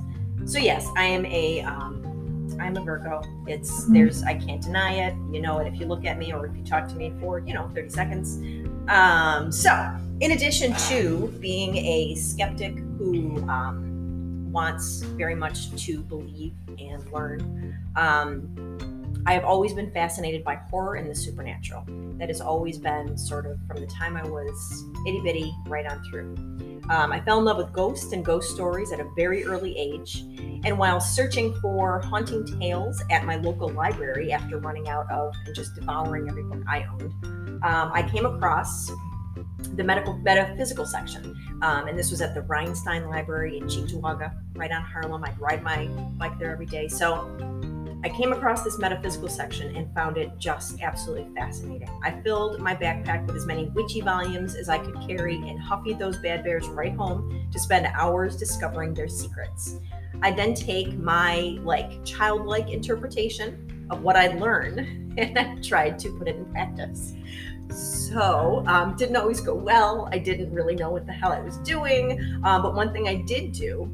So 0.45 0.57
yes, 0.57 0.87
I 0.97 1.03
am 1.05 1.23
a 1.27 1.61
um 1.61 1.99
I'm 2.59 2.75
a 2.77 2.81
Virgo. 2.81 3.21
It's 3.47 3.85
Mhm. 3.85 3.93
there's 3.93 4.23
I 4.23 4.33
can't 4.33 4.61
deny 4.61 4.93
it. 5.07 5.15
You 5.31 5.41
know 5.41 5.59
it 5.59 5.67
if 5.71 5.79
you 5.79 5.85
look 5.85 6.05
at 6.05 6.17
me 6.17 6.33
or 6.33 6.47
if 6.47 6.57
you 6.57 6.63
talk 6.63 6.87
to 6.89 6.95
me 6.95 7.13
for, 7.21 7.37
you 7.39 7.53
know, 7.53 7.69
30 7.75 7.89
seconds. 7.89 8.39
Um 8.89 9.51
so 9.51 9.69
in 10.21 10.31
addition 10.33 10.73
to 10.87 11.33
being 11.39 11.75
a 11.77 12.15
skeptic 12.15 12.77
who 12.97 13.37
um 13.49 13.87
wants 14.51 15.01
very 15.01 15.35
much 15.35 15.73
to 15.85 16.01
believe 16.01 16.53
and 16.79 17.11
learn, 17.11 17.77
um 17.95 18.77
I 19.25 19.33
have 19.33 19.45
always 19.45 19.73
been 19.73 19.91
fascinated 19.91 20.43
by 20.43 20.55
horror 20.55 20.95
and 20.95 21.07
the 21.07 21.13
supernatural. 21.13 21.85
That 22.17 22.29
has 22.29 22.41
always 22.41 22.79
been 22.79 23.15
sort 23.17 23.45
of 23.45 23.59
from 23.67 23.79
the 23.79 23.85
time 23.85 24.17
I 24.17 24.23
was 24.23 24.83
itty 25.05 25.21
bitty 25.21 25.53
right 25.67 25.85
on 25.85 26.03
through. 26.05 26.35
Um, 26.89 27.11
I 27.11 27.21
fell 27.21 27.37
in 27.37 27.45
love 27.45 27.57
with 27.57 27.71
ghosts 27.71 28.13
and 28.13 28.25
ghost 28.25 28.49
stories 28.49 28.91
at 28.91 28.99
a 28.99 29.07
very 29.15 29.45
early 29.45 29.77
age. 29.77 30.25
And 30.63 30.77
while 30.77 30.99
searching 30.99 31.53
for 31.61 32.01
haunting 32.01 32.45
tales 32.59 33.03
at 33.11 33.23
my 33.23 33.35
local 33.35 33.69
library 33.69 34.31
after 34.31 34.57
running 34.57 34.89
out 34.89 35.09
of 35.11 35.35
and 35.45 35.55
just 35.55 35.75
devouring 35.75 36.27
every 36.27 36.43
book 36.43 36.63
I 36.67 36.83
owned, 36.85 37.13
um, 37.63 37.91
I 37.93 38.07
came 38.11 38.25
across 38.25 38.89
the 39.75 39.83
medical 39.83 40.17
metaphysical 40.17 40.85
section. 40.85 41.35
Um, 41.61 41.87
and 41.87 41.97
this 41.97 42.11
was 42.11 42.21
at 42.21 42.33
the 42.33 42.41
Reinstein 42.41 43.09
Library 43.09 43.57
in 43.57 43.65
Cheektowaga, 43.65 44.33
right 44.55 44.71
on 44.71 44.83
Harlem. 44.83 45.23
I'd 45.23 45.39
ride 45.39 45.63
my 45.63 45.87
bike 46.17 46.37
there 46.39 46.51
every 46.51 46.65
day. 46.65 46.87
So 46.87 47.27
I 48.03 48.09
came 48.09 48.33
across 48.33 48.63
this 48.63 48.79
metaphysical 48.79 49.29
section 49.29 49.75
and 49.75 49.93
found 49.93 50.17
it 50.17 50.31
just 50.39 50.81
absolutely 50.81 51.31
fascinating. 51.35 51.87
I 52.03 52.19
filled 52.21 52.59
my 52.59 52.75
backpack 52.75 53.27
with 53.27 53.35
as 53.35 53.45
many 53.45 53.65
witchy 53.65 54.01
volumes 54.01 54.55
as 54.55 54.69
I 54.69 54.79
could 54.79 54.99
carry 55.07 55.35
and 55.35 55.59
huffied 55.59 55.99
those 55.99 56.17
bad 56.17 56.43
bears 56.43 56.67
right 56.67 56.95
home 56.95 57.47
to 57.51 57.59
spend 57.59 57.85
hours 57.93 58.35
discovering 58.35 58.95
their 58.95 59.07
secrets. 59.07 59.77
I 60.23 60.31
then 60.31 60.55
take 60.55 60.97
my 60.97 61.59
like 61.63 62.03
childlike 62.03 62.71
interpretation 62.71 63.87
of 63.91 64.01
what 64.01 64.15
I'd 64.15 64.39
learned 64.39 64.79
and 65.17 65.37
I 65.37 65.55
tried 65.61 65.99
to 65.99 66.17
put 66.17 66.27
it 66.27 66.37
in 66.37 66.45
practice. 66.45 67.13
So, 67.69 68.63
um, 68.67 68.95
didn't 68.95 69.15
always 69.15 69.39
go 69.39 69.55
well. 69.55 70.09
I 70.11 70.17
didn't 70.17 70.51
really 70.51 70.75
know 70.75 70.89
what 70.89 71.05
the 71.05 71.13
hell 71.13 71.31
I 71.31 71.39
was 71.39 71.57
doing. 71.59 72.19
Um, 72.43 72.61
but 72.61 72.75
one 72.75 72.91
thing 72.91 73.07
I 73.07 73.15
did 73.15 73.53
do 73.53 73.89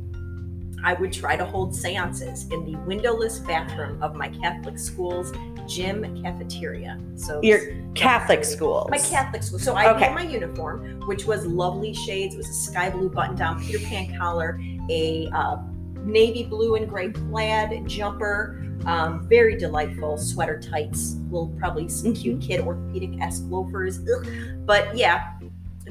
I 0.84 0.94
would 0.94 1.12
try 1.12 1.36
to 1.36 1.46
hold 1.46 1.76
seances 1.76 2.48
in 2.52 2.64
the 2.64 2.78
windowless 2.86 3.40
bathroom 3.40 4.02
of 4.02 4.16
my 4.16 4.30
Catholic 4.30 4.78
school's 4.78 5.32
gym 5.68 6.22
cafeteria. 6.24 7.00
So 7.16 7.42
Your 7.42 7.60
Catholic 7.96 8.46
school? 8.46 8.88
my 8.90 9.00
Catholic 9.00 9.44
school. 9.44 9.60
So 9.60 9.74
I 9.74 9.92
Okay. 9.92 10.06
had 10.06 10.16
my 10.16 10.22
uniform, 10.22 11.02
which 11.08 11.26
was 11.26 11.46
lovely 11.46 11.94
shades. 11.94 12.36
It 12.36 12.38
was 12.38 12.50
a 12.50 12.54
sky 12.54 12.90
blue 12.90 13.10
button-down 13.10 13.62
Peter 13.64 13.80
Pan 13.80 14.16
collar, 14.18 14.62
a 14.90 15.28
uh, 15.34 15.58
navy 16.04 16.44
blue 16.44 16.76
and 16.76 16.88
gray 16.88 17.10
plaid 17.10 17.86
jumper, 17.88 18.64
um, 18.86 19.28
very 19.28 19.58
delightful 19.58 20.18
sweater 20.18 20.60
tights, 20.60 21.16
little 21.30 21.54
probably 21.60 21.88
some 21.88 22.14
cute 22.14 22.42
kid 22.42 22.62
orthopedic 22.62 23.20
esque 23.22 23.44
loafers. 23.48 24.00
Ugh. 24.00 24.28
But 24.66 24.96
yeah, 24.96 25.34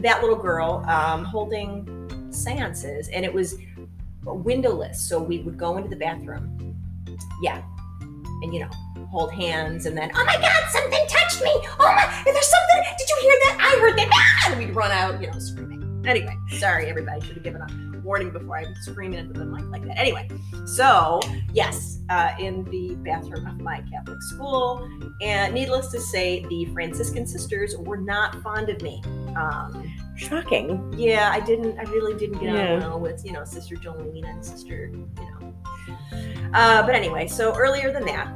that 0.01 0.23
little 0.23 0.37
girl 0.37 0.85
um, 0.89 1.25
holding 1.25 2.31
seances, 2.31 3.09
and 3.09 3.25
it 3.25 3.33
was 3.33 3.57
windowless. 4.25 5.01
So 5.01 5.23
we 5.23 5.39
would 5.41 5.59
go 5.59 5.77
into 5.77 5.89
the 5.89 5.97
bathroom. 5.97 6.77
Yeah. 7.43 7.63
And 8.43 8.53
you 8.53 8.61
know, 8.61 8.71
hold 9.11 9.33
hands 9.33 9.87
and 9.87 9.97
then, 9.97 10.11
oh 10.15 10.25
my 10.25 10.37
God, 10.37 10.71
something 10.71 11.07
touched 11.09 11.43
me. 11.43 11.51
Oh 11.55 11.77
my, 11.79 12.23
there's 12.25 12.47
something. 12.47 12.95
Did 12.99 13.09
you 13.09 13.17
hear 13.23 13.39
that? 13.45 13.59
I 13.61 13.81
heard 13.81 13.99
that. 13.99 14.11
Ah! 14.13 14.51
And 14.51 14.59
we'd 14.59 14.75
run 14.75 14.91
out, 14.91 15.21
you 15.21 15.31
know, 15.31 15.39
screaming. 15.39 16.05
Anyway, 16.07 16.37
sorry, 16.59 16.87
everybody. 16.87 17.21
Should 17.23 17.37
have 17.37 17.45
given 17.45 17.63
a 17.63 17.67
warning 18.07 18.31
before 18.31 18.57
I'm 18.59 18.75
screaming 18.77 19.19
into 19.19 19.35
the 19.39 19.45
mic 19.45 19.65
like 19.69 19.85
that. 19.85 19.99
Anyway, 19.99 20.29
so 20.65 21.21
yes, 21.53 21.99
uh, 22.09 22.31
in 22.39 22.65
the 22.71 22.95
bathroom 23.01 23.47
of 23.47 23.61
my 23.61 23.83
Catholic 23.91 24.23
school. 24.23 24.89
And 25.21 25.53
needless 25.53 25.89
to 25.89 26.01
say, 26.01 26.47
the 26.49 26.67
Franciscan 26.67 27.27
sisters 27.27 27.77
were 27.77 27.97
not 27.97 28.41
fond 28.43 28.69
of 28.69 28.81
me. 28.81 29.03
Um, 29.35 29.93
Shocking. 30.17 30.95
yeah, 30.97 31.31
I 31.33 31.41
didn't. 31.41 31.79
I 31.79 31.83
really 31.91 32.15
didn't 32.15 32.39
get 32.39 32.55
Yeah. 32.55 32.75
on 32.75 32.81
well 32.81 33.01
with 33.01 33.27
you 33.27 33.33
know 33.33 33.45
Sister 33.45 33.75
Jolene 33.75 34.25
and 34.27 34.43
Sister, 34.45 34.87
you 34.95 35.09
know. 35.41 35.55
Uh, 36.55 36.87
but 36.87 36.95
anyway, 36.95 37.27
so 37.27 37.55
earlier 37.57 37.93
than 37.93 38.07
that, 38.07 38.29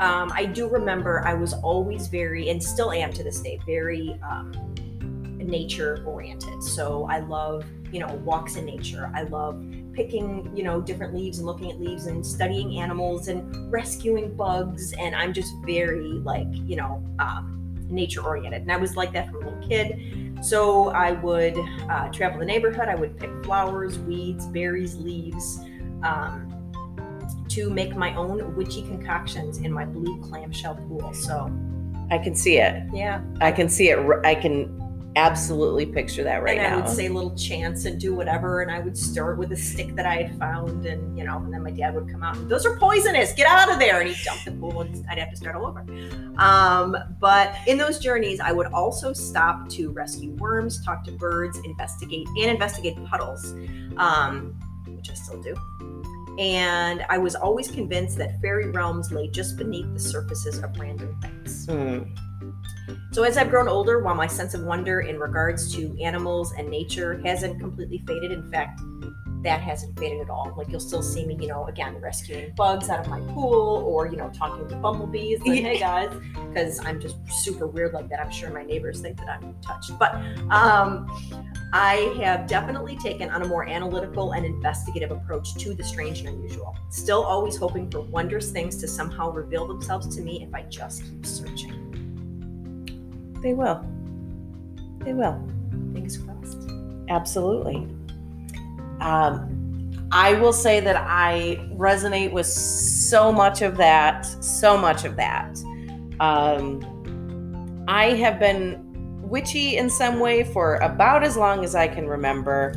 um, 0.00 0.30
I 0.34 0.44
do 0.44 0.68
remember 0.68 1.22
I 1.26 1.34
was 1.34 1.54
always 1.54 2.06
very, 2.08 2.50
and 2.50 2.62
still 2.62 2.92
am 2.92 3.12
to 3.14 3.24
this 3.24 3.40
day, 3.40 3.58
very 3.66 4.18
um, 4.22 4.52
nature 5.38 6.04
oriented. 6.06 6.62
So 6.62 7.06
I 7.10 7.20
love 7.20 7.64
you 7.92 8.00
know 8.00 8.14
walks 8.24 8.56
in 8.56 8.64
nature. 8.64 9.12
I 9.14 9.22
love 9.22 9.62
picking 9.92 10.50
you 10.56 10.64
know 10.64 10.80
different 10.80 11.14
leaves 11.14 11.38
and 11.38 11.46
looking 11.46 11.70
at 11.70 11.80
leaves 11.80 12.06
and 12.06 12.24
studying 12.24 12.78
animals 12.78 13.28
and 13.28 13.70
rescuing 13.70 14.34
bugs. 14.34 14.92
And 14.94 15.14
I'm 15.14 15.32
just 15.32 15.52
very 15.64 16.00
like 16.00 16.48
you 16.50 16.76
know 16.76 17.04
um, 17.18 17.62
nature 17.88 18.22
oriented. 18.22 18.62
And 18.62 18.72
I 18.72 18.76
was 18.76 18.96
like 18.96 19.12
that 19.12 19.30
from 19.30 19.42
a 19.42 19.50
little 19.50 19.68
kid. 19.68 20.38
So 20.42 20.88
I 20.88 21.12
would 21.12 21.56
uh, 21.88 22.08
travel 22.08 22.40
the 22.40 22.46
neighborhood. 22.46 22.88
I 22.88 22.96
would 22.96 23.18
pick 23.18 23.30
flowers, 23.44 23.98
weeds, 24.00 24.46
berries, 24.46 24.96
leaves 24.96 25.60
um, 26.02 26.48
to 27.50 27.70
make 27.70 27.94
my 27.94 28.14
own 28.16 28.56
witchy 28.56 28.82
concoctions 28.82 29.58
in 29.58 29.72
my 29.72 29.84
blue 29.84 30.20
clamshell 30.20 30.76
pool. 30.88 31.12
So 31.14 31.52
I 32.10 32.18
can 32.18 32.34
see 32.34 32.58
it. 32.58 32.82
yeah, 32.92 33.22
I 33.40 33.52
can 33.52 33.68
see 33.68 33.90
it. 33.90 33.98
i 34.24 34.34
can 34.34 34.81
absolutely 35.16 35.86
picture 35.86 36.24
that 36.24 36.42
right 36.42 36.56
now. 36.56 36.64
and 36.64 36.74
I 36.74 36.76
now. 36.78 36.84
would 36.84 36.94
say 36.94 37.08
little 37.08 37.34
chants 37.36 37.84
and 37.84 38.00
do 38.00 38.14
whatever, 38.14 38.62
and 38.62 38.70
I 38.70 38.80
would 38.80 38.96
stir 38.96 39.32
it 39.32 39.38
with 39.38 39.52
a 39.52 39.56
stick 39.56 39.94
that 39.94 40.06
I 40.06 40.22
had 40.22 40.38
found, 40.38 40.86
and 40.86 41.16
you 41.16 41.24
know, 41.24 41.38
and 41.38 41.52
then 41.52 41.62
my 41.62 41.70
dad 41.70 41.94
would 41.94 42.10
come 42.10 42.22
out 42.22 42.36
and 42.36 42.48
those 42.48 42.64
are 42.66 42.76
poisonous. 42.76 43.32
Get 43.32 43.46
out 43.46 43.70
of 43.70 43.78
there! 43.78 44.00
And 44.00 44.10
he'd 44.10 44.24
dump 44.24 44.44
the 44.44 44.52
pool, 44.52 44.80
and 44.82 45.04
I'd 45.10 45.18
have 45.18 45.30
to 45.30 45.36
start 45.36 45.56
all 45.56 45.66
over. 45.66 45.84
Um, 46.36 46.96
but 47.20 47.54
in 47.66 47.78
those 47.78 47.98
journeys, 47.98 48.40
I 48.40 48.52
would 48.52 48.68
also 48.68 49.12
stop 49.12 49.68
to 49.70 49.90
rescue 49.90 50.30
worms, 50.32 50.84
talk 50.84 51.04
to 51.04 51.12
birds, 51.12 51.58
investigate 51.64 52.26
and 52.28 52.50
investigate 52.50 53.02
puddles, 53.06 53.52
um, 53.96 54.58
which 54.86 55.10
I 55.10 55.14
still 55.14 55.40
do. 55.40 55.54
And 56.38 57.04
I 57.10 57.18
was 57.18 57.34
always 57.34 57.70
convinced 57.70 58.16
that 58.18 58.40
fairy 58.40 58.70
realms 58.70 59.12
lay 59.12 59.28
just 59.28 59.58
beneath 59.58 59.92
the 59.92 60.00
surfaces 60.00 60.58
of 60.62 60.78
random 60.78 61.14
things. 61.20 61.66
Mm. 61.66 62.16
So 63.12 63.22
as 63.22 63.36
I've 63.36 63.50
grown 63.50 63.68
older, 63.68 64.02
while 64.02 64.14
my 64.14 64.26
sense 64.26 64.54
of 64.54 64.62
wonder 64.64 65.00
in 65.00 65.18
regards 65.18 65.74
to 65.74 65.96
animals 66.00 66.52
and 66.52 66.68
nature 66.68 67.20
hasn't 67.24 67.60
completely 67.60 68.02
faded, 68.06 68.32
in 68.32 68.50
fact, 68.50 68.80
that 69.42 69.60
hasn't 69.60 69.98
faded 69.98 70.20
at 70.20 70.30
all. 70.30 70.54
Like 70.56 70.68
you'll 70.68 70.80
still 70.80 71.02
see 71.02 71.26
me, 71.26 71.36
you 71.40 71.48
know, 71.48 71.66
again 71.66 72.00
rescuing 72.00 72.52
bugs 72.54 72.88
out 72.88 73.00
of 73.00 73.08
my 73.08 73.20
pool, 73.32 73.84
or 73.86 74.06
you 74.06 74.16
know, 74.16 74.30
talking 74.30 74.68
to 74.68 74.76
bumblebees. 74.76 75.40
Like, 75.40 75.60
hey 75.60 75.78
guys, 75.78 76.12
because 76.48 76.78
I'm 76.84 77.00
just 77.00 77.16
super 77.28 77.66
weird 77.66 77.92
like 77.92 78.08
that. 78.10 78.20
I'm 78.20 78.30
sure 78.30 78.50
my 78.50 78.62
neighbors 78.62 79.00
think 79.00 79.18
that 79.18 79.28
I'm 79.28 79.54
touched, 79.60 79.98
but 79.98 80.14
um, 80.50 81.06
I 81.72 82.14
have 82.22 82.46
definitely 82.46 82.96
taken 82.98 83.30
on 83.30 83.42
a 83.42 83.46
more 83.46 83.66
analytical 83.68 84.32
and 84.32 84.46
investigative 84.46 85.10
approach 85.10 85.54
to 85.56 85.74
the 85.74 85.84
strange 85.84 86.20
and 86.20 86.28
unusual. 86.28 86.76
Still, 86.90 87.22
always 87.24 87.56
hoping 87.56 87.90
for 87.90 88.00
wondrous 88.00 88.50
things 88.50 88.76
to 88.78 88.88
somehow 88.88 89.30
reveal 89.30 89.66
themselves 89.66 90.14
to 90.16 90.22
me 90.22 90.42
if 90.42 90.54
I 90.54 90.62
just 90.62 91.02
keep 91.02 91.26
searching. 91.26 92.01
They 93.42 93.54
will. 93.54 93.84
They 95.00 95.12
will. 95.12 95.40
Fingers 95.92 96.18
crossed. 96.18 96.70
absolutely. 97.08 97.86
Um, 99.00 99.62
I 100.12 100.34
will 100.34 100.52
say 100.52 100.78
that 100.80 100.96
I 100.96 101.58
resonate 101.72 102.32
with 102.32 102.46
so 102.46 103.32
much 103.32 103.62
of 103.62 103.76
that, 103.78 104.24
so 104.24 104.78
much 104.78 105.04
of 105.04 105.16
that. 105.16 105.58
Um, 106.20 107.84
I 107.88 108.10
have 108.10 108.38
been 108.38 108.78
witchy 109.22 109.76
in 109.78 109.90
some 109.90 110.20
way 110.20 110.44
for 110.44 110.76
about 110.76 111.24
as 111.24 111.36
long 111.36 111.64
as 111.64 111.74
I 111.74 111.88
can 111.88 112.06
remember. 112.06 112.74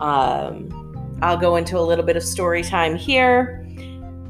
Um, 0.00 1.18
I'll 1.22 1.38
go 1.38 1.56
into 1.56 1.78
a 1.78 1.80
little 1.80 2.04
bit 2.04 2.16
of 2.16 2.22
story 2.22 2.62
time 2.62 2.94
here. 2.94 3.64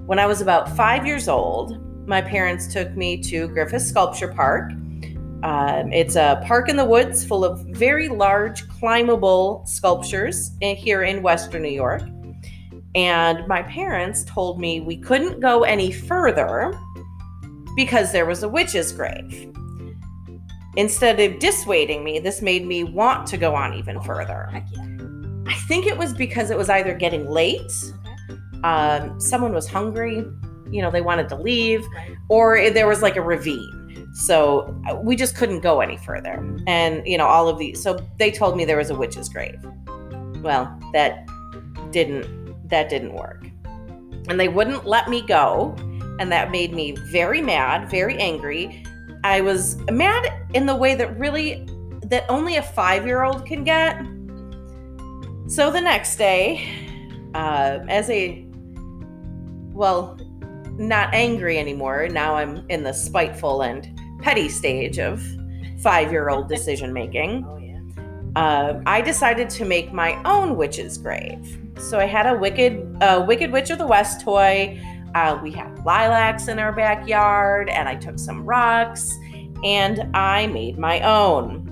When 0.07 0.19
I 0.19 0.27
was 0.27 0.41
about 0.41 0.75
five 0.75 1.07
years 1.07 1.29
old, 1.29 1.79
my 2.07 2.23
parents 2.23 2.73
took 2.73 2.97
me 2.97 3.21
to 3.25 3.49
Griffis 3.49 3.83
Sculpture 3.83 4.29
Park. 4.29 4.73
Um, 5.43 5.93
it's 5.93 6.17
a 6.17 6.43
park 6.45 6.69
in 6.69 6.77
the 6.77 6.85
woods 6.85 7.25
full 7.25 7.45
of 7.45 7.61
very 7.67 8.09
large, 8.09 8.69
climbable 8.69 9.63
sculptures 9.67 10.51
here 10.61 11.05
in 11.05 11.23
Western 11.23 11.63
New 11.63 11.69
York. 11.69 12.03
And 12.95 13.47
my 13.47 13.63
parents 13.63 14.25
told 14.25 14.59
me 14.59 14.81
we 14.81 14.97
couldn't 14.97 15.41
go 15.41 15.63
any 15.63 15.93
further 15.93 16.77
because 17.77 18.11
there 18.11 18.27
was 18.27 18.43
a 18.43 18.49
witch's 18.49 18.91
grave. 18.91 19.55
Instead 20.77 21.21
of 21.21 21.39
dissuading 21.39 22.03
me, 22.03 22.19
this 22.19 22.43
made 22.43 22.67
me 22.67 22.83
want 22.85 23.27
to 23.29 23.37
go 23.37 23.55
on 23.55 23.75
even 23.75 24.01
further. 24.01 24.49
Yeah. 24.53 24.63
I 25.47 25.55
think 25.69 25.87
it 25.87 25.97
was 25.97 26.13
because 26.13 26.51
it 26.51 26.59
was 26.59 26.69
either 26.69 26.95
getting 26.95 27.29
late, 27.29 27.73
um, 28.65 29.21
someone 29.21 29.53
was 29.53 29.69
hungry, 29.69 30.25
you 30.71 30.83
know, 30.83 30.91
they 30.91 31.01
wanted 31.01 31.29
to 31.31 31.37
leave, 31.37 31.85
or 32.29 32.71
there 32.71 32.87
was 32.87 33.03
like 33.03 33.17
a 33.17 33.23
ravine. 33.23 33.88
So 34.15 34.81
uh, 34.89 34.97
we 34.97 35.17
just 35.17 35.37
couldn't 35.37 35.61
go 35.61 35.81
any 35.81 35.97
further. 35.97 36.45
And, 36.67 37.07
you 37.07 37.19
know, 37.19 37.27
all 37.27 37.49
of 37.49 37.59
these. 37.59 37.83
So 37.83 37.99
they 38.19 38.31
told 38.31 38.57
me 38.57 38.65
there 38.65 38.77
was 38.77 38.91
a 38.91 38.95
witch's 38.95 39.29
grave. 39.29 39.59
Well, 40.43 40.79
that 40.93 41.27
didn't 41.91 42.39
that 42.69 42.89
didn't 42.89 43.15
work. 43.15 43.47
And 44.29 44.39
they 44.39 44.49
wouldn't 44.49 44.87
let 44.87 45.09
me 45.09 45.23
go, 45.23 45.75
and 46.19 46.31
that 46.31 46.51
made 46.51 46.75
me 46.75 46.93
very 47.11 47.41
mad, 47.41 47.91
very 47.91 48.17
angry. 48.19 48.85
I 49.25 49.41
was 49.41 49.77
mad 49.91 50.33
in 50.55 50.67
the 50.67 50.77
way 50.77 50.95
that 50.95 51.19
really 51.19 51.67
that 52.05 52.25
only 52.29 52.57
a 52.57 52.63
5-year-old 52.63 53.47
can 53.47 53.65
get. 53.65 53.97
So 55.51 55.71
the 55.71 55.81
next 55.81 56.17
day, 56.17 56.69
uh, 57.35 57.81
as 57.89 58.09
a 58.11 58.45
well, 59.73 60.19
not 60.79 61.13
angry 61.13 61.59
anymore. 61.59 62.09
Now 62.09 62.35
I'm 62.35 62.65
in 62.69 62.85
the 62.85 62.93
spiteful 62.93 63.63
and 63.63 64.01
petty 64.21 64.49
stage 64.49 64.99
of 64.99 65.23
five 65.81 66.11
year 66.11 66.29
old 66.31 66.49
decision 66.55 66.93
making. 66.93 67.45
Oh 67.47 67.59
yeah. 67.59 67.79
Uh, 68.41 68.83
I 68.87 69.01
decided 69.01 69.51
to 69.51 69.65
make 69.65 69.93
my 69.93 70.21
own 70.25 70.57
witch's 70.57 70.97
grave. 70.99 71.59
So 71.79 71.99
I 71.99 72.07
had 72.07 72.27
a 72.27 72.39
wicked, 72.39 73.03
uh, 73.03 73.25
Wicked 73.27 73.51
Witch 73.53 73.71
of 73.71 73.79
the 73.79 73.87
West 73.87 74.21
toy. 74.21 74.81
Uh, 75.15 75.39
we 75.43 75.51
had 75.51 75.85
lilacs 75.85 76.49
in 76.49 76.59
our 76.59 76.73
backyard, 76.73 77.69
and 77.71 77.89
I 77.89 77.95
took 77.95 78.19
some 78.19 78.45
rocks 78.45 79.17
and 79.65 80.15
I 80.15 80.47
made 80.47 80.79
my 80.79 81.01
own. 81.01 81.65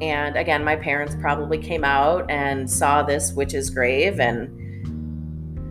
And 0.00 0.36
again, 0.36 0.64
my 0.64 0.76
parents 0.76 1.14
probably 1.20 1.58
came 1.58 1.84
out 1.84 2.30
and 2.30 2.70
saw 2.70 3.02
this 3.02 3.32
witch's 3.32 3.70
grave 3.70 4.20
and 4.20 4.63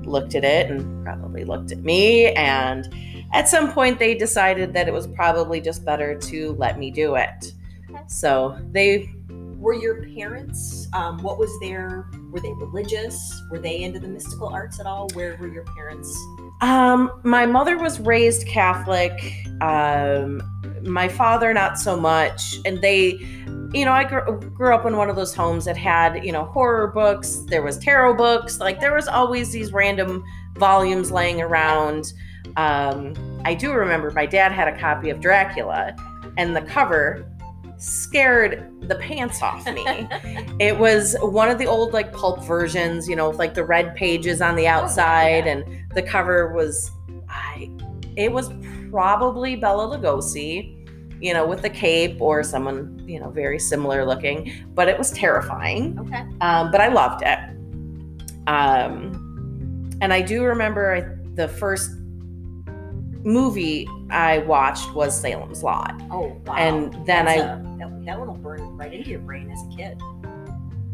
looked 0.05 0.35
at 0.35 0.43
it 0.43 0.69
and 0.69 1.05
probably 1.05 1.43
looked 1.43 1.71
at 1.71 1.79
me. 1.79 2.31
And 2.33 2.93
at 3.33 3.49
some 3.49 3.71
point, 3.71 3.99
they 3.99 4.15
decided 4.15 4.73
that 4.73 4.87
it 4.87 4.93
was 4.93 5.07
probably 5.07 5.59
just 5.59 5.83
better 5.83 6.15
to 6.15 6.53
let 6.53 6.77
me 6.77 6.91
do 6.91 7.15
it. 7.15 7.53
So 8.07 8.57
they, 8.71 9.09
Were 9.63 9.73
your 9.73 10.03
parents? 10.13 10.89
Um, 10.91 11.23
what 11.23 11.39
was 11.39 11.49
their? 11.61 12.09
Were 12.31 12.41
they 12.41 12.51
religious? 12.51 13.41
Were 13.49 13.59
they 13.59 13.83
into 13.83 13.97
the 13.97 14.09
mystical 14.09 14.49
arts 14.49 14.81
at 14.81 14.85
all? 14.85 15.07
Where 15.13 15.37
were 15.37 15.47
your 15.47 15.63
parents? 15.63 16.13
um, 16.59 17.21
my 17.23 17.45
mother 17.45 17.77
was 17.77 18.01
raised 18.01 18.45
Catholic. 18.45 19.13
Um, 19.61 20.41
my 20.83 21.07
father, 21.07 21.53
not 21.53 21.79
so 21.79 21.97
much. 21.97 22.57
And 22.65 22.81
they, 22.81 23.13
you 23.73 23.85
know, 23.85 23.93
I 23.93 24.03
grew, 24.03 24.41
grew 24.53 24.75
up 24.75 24.85
in 24.85 24.97
one 24.97 25.09
of 25.09 25.15
those 25.15 25.33
homes 25.33 25.63
that 25.63 25.77
had, 25.77 26.25
you 26.25 26.33
know, 26.33 26.43
horror 26.43 26.87
books. 26.87 27.45
There 27.47 27.61
was 27.61 27.77
tarot 27.77 28.15
books. 28.15 28.59
Like 28.59 28.81
there 28.81 28.93
was 28.93 29.07
always 29.07 29.51
these 29.51 29.71
random 29.71 30.25
volumes 30.57 31.09
laying 31.09 31.41
around. 31.41 32.11
Um, 32.57 33.13
I 33.45 33.53
do 33.53 33.71
remember 33.71 34.11
my 34.11 34.25
dad 34.25 34.51
had 34.51 34.67
a 34.67 34.77
copy 34.77 35.09
of 35.09 35.21
Dracula, 35.21 35.95
and 36.37 36.53
the 36.53 36.61
cover 36.63 37.25
scared 37.83 38.87
the 38.87 38.95
pants 38.95 39.41
off 39.41 39.65
me. 39.65 39.83
it 40.59 40.77
was 40.77 41.17
one 41.19 41.49
of 41.49 41.57
the 41.57 41.65
old 41.65 41.91
like 41.91 42.13
pulp 42.13 42.41
versions, 42.45 43.09
you 43.09 43.15
know, 43.15 43.29
with 43.29 43.39
like 43.39 43.53
the 43.53 43.63
red 43.63 43.93
pages 43.93 44.41
on 44.41 44.55
the 44.55 44.65
outside, 44.65 45.45
yeah. 45.45 45.51
and 45.51 45.93
the 45.93 46.01
cover 46.01 46.53
was, 46.53 46.89
I, 47.27 47.69
it 48.15 48.31
was 48.31 48.49
probably 48.89 49.57
Bela 49.57 49.97
Lugosi, 49.97 50.79
you 51.21 51.33
know, 51.33 51.45
with 51.45 51.61
the 51.61 51.69
cape 51.69 52.21
or 52.21 52.41
someone, 52.41 53.03
you 53.05 53.19
know, 53.19 53.29
very 53.29 53.59
similar 53.59 54.05
looking, 54.05 54.53
but 54.73 54.87
it 54.87 54.97
was 54.97 55.11
terrifying. 55.11 55.99
Okay. 55.99 56.23
Um, 56.39 56.71
but 56.71 56.79
I 56.79 56.87
loved 56.87 57.21
it. 57.25 57.39
Um, 58.47 59.89
and 60.01 60.13
I 60.13 60.21
do 60.21 60.43
remember 60.43 60.95
I, 60.95 61.35
the 61.35 61.49
first 61.49 61.91
movie 63.23 63.87
I 64.09 64.39
watched 64.39 64.93
was 64.93 65.19
Salem's 65.19 65.63
Lot. 65.63 65.99
Oh 66.11 66.39
wow. 66.45 66.55
And 66.55 66.93
then 67.05 67.25
That's 67.25 67.29
I- 67.29 67.43
a- 67.43 67.77
that, 67.79 68.05
that 68.05 68.19
one 68.19 68.27
will 68.27 68.35
burn 68.35 68.77
right 68.77 68.93
into 68.93 69.09
your 69.09 69.19
brain 69.19 69.49
as 69.51 69.61
a 69.73 69.77
kid. 69.77 70.01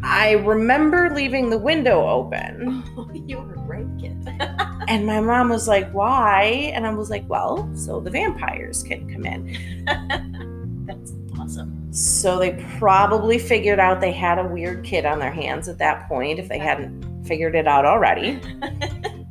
I 0.02 0.32
remember 0.34 1.14
leaving 1.14 1.50
the 1.50 1.58
window 1.58 2.08
open, 2.08 2.84
you 3.28 3.38
were 3.40 3.54
a 3.54 3.60
brave 3.60 3.90
kid. 4.00 4.16
and 4.88 5.06
my 5.06 5.20
mom 5.20 5.50
was 5.50 5.68
like, 5.68 5.92
Why? 5.92 6.72
And 6.74 6.88
I 6.88 6.94
was 6.94 7.10
like, 7.10 7.28
Well, 7.28 7.70
so 7.76 8.00
the 8.00 8.10
vampires 8.10 8.82
can 8.84 9.12
come 9.14 9.26
in. 9.26 9.86
That's 10.88 11.12
awesome. 11.38 11.76
So 11.92 12.38
they 12.40 12.52
probably 12.78 13.38
figured 13.40 13.80
out 13.80 14.00
they 14.00 14.12
had 14.14 14.40
a 14.40 14.46
weird 14.46 14.84
kid 14.86 15.06
on 15.06 15.20
their 15.20 15.32
hands 15.32 15.68
at 15.68 15.78
that 15.80 16.08
point 16.08 16.40
if 16.40 16.48
they 16.48 16.60
hadn't 16.60 17.26
figured 17.26 17.56
it 17.56 17.68
out 17.68 17.84
already. 17.86 18.40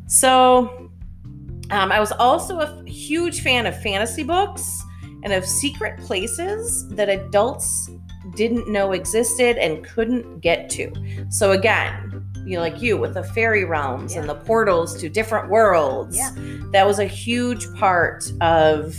So 0.07 0.88
um, 1.71 1.93
I 1.93 2.01
was 2.01 2.13
also 2.13 2.61
a 2.61 2.85
huge 2.85 3.43
fan 3.43 3.67
of 3.67 3.81
fantasy 3.83 4.23
books 4.23 4.83
and 5.23 5.33
of 5.33 5.45
secret 5.45 5.99
places 6.01 6.89
that 6.91 7.09
adults 7.09 7.91
didn't 8.35 8.69
know 8.71 8.93
existed 8.93 9.57
and 9.59 9.85
couldn't 9.85 10.41
get 10.41 10.71
to. 10.71 10.93
So 11.31 11.53
again, 11.53 12.25
you 12.45 12.55
know, 12.57 12.61
like 12.61 12.81
you 12.81 12.97
with 12.97 13.15
the 13.15 13.23
fairy 13.25 13.65
realms 13.65 14.15
and 14.15 14.29
the 14.29 14.35
portals 14.35 14.99
to 15.01 15.09
different 15.09 15.51
worlds. 15.51 16.17
Yeah. 16.17 16.31
That 16.73 16.87
was 16.87 16.99
a 16.99 17.05
huge 17.05 17.67
part 17.75 18.31
of 18.41 18.97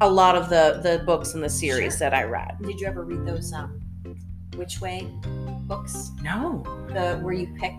a 0.00 0.08
lot 0.10 0.36
of 0.36 0.48
the 0.50 0.80
the 0.82 1.02
books 1.04 1.34
in 1.34 1.40
the 1.40 1.48
series 1.48 1.94
Sure. 1.98 2.10
that 2.10 2.14
I 2.14 2.24
read. 2.24 2.58
Did 2.62 2.78
you 2.80 2.86
ever 2.86 3.02
read 3.04 3.24
those 3.26 3.52
um, 3.52 3.80
Which 4.56 4.80
Way 4.80 5.08
books? 5.66 6.10
No. 6.22 6.62
The 6.88 7.18
where 7.22 7.32
you 7.34 7.48
pick 7.58 7.72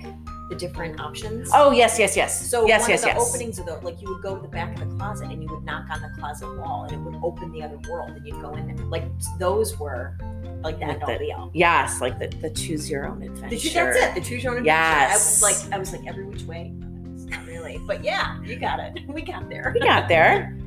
the 0.50 0.56
different 0.56 1.00
options. 1.00 1.50
Oh 1.54 1.72
yes, 1.72 2.00
yes, 2.00 2.16
yes. 2.16 2.50
So 2.50 2.66
yes, 2.68 2.82
one 2.82 2.90
yes, 2.92 3.04
of 3.04 3.10
the 3.10 3.16
yes. 3.16 3.30
openings 3.30 3.60
of 3.60 3.66
the 3.66 3.76
like 3.78 4.02
you 4.02 4.08
would 4.14 4.22
go 4.22 4.36
to 4.36 4.42
the 4.42 4.48
back 4.48 4.74
of 4.80 4.90
the 4.90 4.96
closet 4.96 5.30
and 5.30 5.44
you 5.44 5.50
would 5.50 5.64
knock 5.64 5.86
on 5.92 6.02
the 6.02 6.10
closet 6.18 6.48
wall 6.58 6.84
and 6.86 6.94
it 6.94 7.00
would 7.00 7.20
open 7.24 7.52
the 7.52 7.62
other 7.64 7.78
world 7.90 8.12
and 8.12 8.26
you'd 8.26 8.42
go 8.42 8.54
in 8.56 8.68
there. 8.76 8.86
Like 8.86 9.04
those 9.40 9.78
were 9.78 10.18
like 10.64 10.80
the 10.80 10.86
Like 10.88 11.00
the- 11.06 11.18
be 11.20 11.34
all. 11.34 11.52
Yes, 11.54 12.02
like 12.02 12.18
the, 12.20 12.28
the 12.28 12.50
choose 12.50 12.90
your 12.90 13.08
own 13.08 13.22
adventure. 13.24 13.50
Did 13.50 13.64
you, 13.64 13.72
that's 13.72 13.98
it. 13.98 14.16
The 14.16 14.22
choose 14.22 14.44
your 14.44 14.54
own 14.54 14.60
adventure. 14.60 14.80
I 14.80 15.02
Yes. 15.10 15.42
was 15.42 15.64
like, 15.66 15.74
I 15.74 15.78
was 15.78 15.92
like 15.92 16.08
every 16.08 16.26
which 16.26 16.44
way. 16.44 16.74
It's 17.14 17.26
not 17.26 17.46
really, 17.46 17.80
but 17.86 18.04
yeah, 18.04 18.42
you 18.44 18.56
got 18.58 18.80
it. 18.80 19.00
We 19.08 19.22
got 19.22 19.50
there. 19.50 19.72
we 19.74 19.80
got 19.82 20.08
there. 20.08 20.58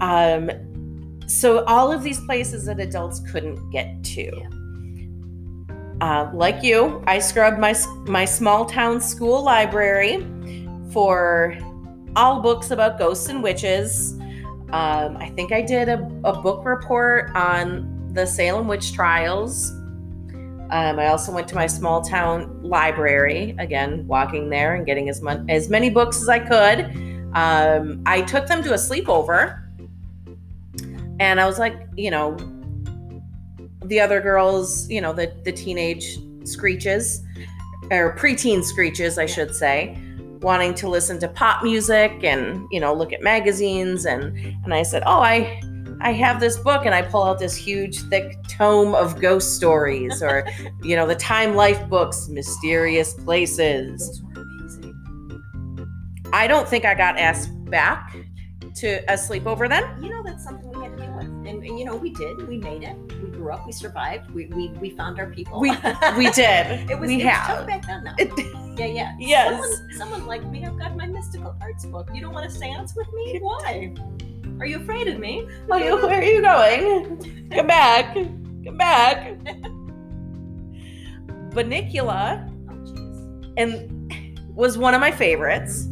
Um, 0.00 0.50
so 1.26 1.64
all 1.66 1.92
of 1.92 2.02
these 2.02 2.20
places 2.24 2.64
that 2.66 2.80
adults 2.80 3.20
couldn't 3.30 3.70
get 3.70 4.02
to. 4.04 4.30
Uh, 6.00 6.30
like 6.32 6.62
you, 6.62 7.02
I 7.06 7.18
scrubbed 7.18 7.58
my 7.58 7.74
my 8.06 8.24
small 8.24 8.64
town 8.64 9.00
school 9.00 9.42
library 9.42 10.26
for 10.92 11.56
all 12.16 12.40
books 12.40 12.70
about 12.70 12.98
ghosts 12.98 13.28
and 13.28 13.42
witches. 13.42 14.12
Um, 14.72 15.16
I 15.16 15.30
think 15.36 15.52
I 15.52 15.60
did 15.60 15.88
a, 15.88 15.98
a 16.24 16.40
book 16.40 16.64
report 16.64 17.34
on 17.34 18.10
the 18.14 18.26
Salem 18.26 18.66
witch 18.66 18.92
trials. 18.92 19.72
Um, 20.70 21.00
I 21.00 21.08
also 21.08 21.32
went 21.32 21.48
to 21.48 21.54
my 21.54 21.66
small 21.66 22.00
town 22.00 22.62
library 22.62 23.56
again, 23.58 24.06
walking 24.06 24.48
there 24.48 24.76
and 24.76 24.86
getting 24.86 25.08
as 25.08 25.20
much 25.20 25.40
as 25.48 25.68
many 25.68 25.90
books 25.90 26.22
as 26.22 26.28
I 26.28 26.38
could. 26.38 26.84
Um, 27.34 28.02
I 28.06 28.22
took 28.22 28.46
them 28.46 28.62
to 28.62 28.70
a 28.70 28.76
sleepover, 28.76 29.64
and 31.18 31.40
I 31.40 31.46
was 31.46 31.58
like, 31.58 31.74
you 31.96 32.10
know, 32.10 32.36
the 33.90 34.00
other 34.00 34.20
girls, 34.20 34.88
you 34.88 35.00
know, 35.00 35.12
the 35.12 35.32
the 35.44 35.52
teenage 35.52 36.18
screeches 36.44 37.22
or 37.90 38.16
preteen 38.16 38.64
screeches, 38.64 39.18
I 39.18 39.26
should 39.26 39.54
say, 39.54 39.98
wanting 40.40 40.74
to 40.74 40.88
listen 40.88 41.18
to 41.18 41.28
pop 41.28 41.62
music 41.62 42.24
and 42.24 42.66
you 42.70 42.80
know 42.80 42.94
look 42.94 43.12
at 43.12 43.20
magazines 43.20 44.06
and 44.06 44.34
and 44.64 44.72
I 44.72 44.82
said, 44.82 45.02
oh, 45.04 45.20
I 45.20 45.60
I 46.02 46.12
have 46.12 46.40
this 46.40 46.56
book 46.56 46.86
and 46.86 46.94
I 46.94 47.02
pull 47.02 47.22
out 47.24 47.38
this 47.38 47.54
huge, 47.54 48.00
thick 48.04 48.36
tome 48.48 48.94
of 48.94 49.20
ghost 49.20 49.54
stories 49.54 50.22
or, 50.22 50.48
you 50.82 50.96
know, 50.96 51.06
the 51.06 51.14
Time 51.14 51.54
Life 51.54 51.86
books, 51.90 52.26
Mysterious 52.28 53.12
Places. 53.12 54.08
Those 54.08 54.22
were 54.22 54.40
amazing. 54.40 56.30
I 56.32 56.46
don't 56.46 56.66
think 56.66 56.86
I 56.86 56.94
got 56.94 57.18
asked 57.18 57.50
back 57.66 58.16
to 58.76 59.02
uh, 59.02 59.14
a 59.14 59.16
sleepover 59.16 59.68
then. 59.68 60.02
You 60.02 60.08
know, 60.08 60.22
that's 60.22 60.42
something 60.42 60.70
we 60.70 60.82
had 60.82 60.96
to 60.96 61.04
deal 61.04 61.16
with. 61.16 61.26
And, 61.26 61.46
and 61.46 61.78
you 61.78 61.84
know, 61.84 61.96
we 61.96 62.14
did. 62.14 62.48
We 62.48 62.56
made 62.56 62.82
it. 62.82 62.96
We 63.22 63.29
grew 63.40 63.52
up. 63.52 63.66
We 63.66 63.72
survived. 63.72 64.30
We 64.32 64.46
we, 64.46 64.68
we 64.80 64.90
found 64.90 65.18
our 65.18 65.26
people. 65.30 65.60
We 65.60 65.70
we 66.16 66.30
did. 66.42 66.90
it 66.90 66.98
was, 66.98 67.08
we 67.08 67.22
it 67.22 67.24
was 67.24 67.32
have. 67.34 67.46
tough 67.58 67.66
back 67.66 67.86
then, 67.86 68.04
though. 68.04 68.74
yeah, 68.76 68.86
yeah. 68.86 69.16
Yes. 69.18 69.50
Someone, 69.50 69.88
someone 69.96 70.26
like 70.26 70.44
me, 70.46 70.64
I've 70.64 70.78
got 70.78 70.96
my 70.96 71.06
mystical 71.06 71.56
arts 71.60 71.86
book. 71.86 72.10
You 72.12 72.20
don't 72.20 72.32
want 72.34 72.50
to 72.50 72.56
seance 72.56 72.94
with 72.94 73.10
me? 73.12 73.38
Why? 73.40 73.94
Are 74.58 74.66
you 74.66 74.76
afraid 74.80 75.08
of 75.08 75.18
me? 75.18 75.48
Oh, 75.70 75.76
you, 75.76 75.96
where 75.96 76.20
are 76.20 76.22
you 76.22 76.42
going? 76.42 77.48
Come 77.50 77.66
back. 77.66 78.14
Come 78.14 78.76
back. 78.76 79.38
Bunnicula 81.50 82.46
Oh, 82.70 83.52
and 83.56 84.28
was 84.54 84.76
one 84.78 84.94
of 84.94 85.00
my 85.00 85.10
favorites. 85.10 85.86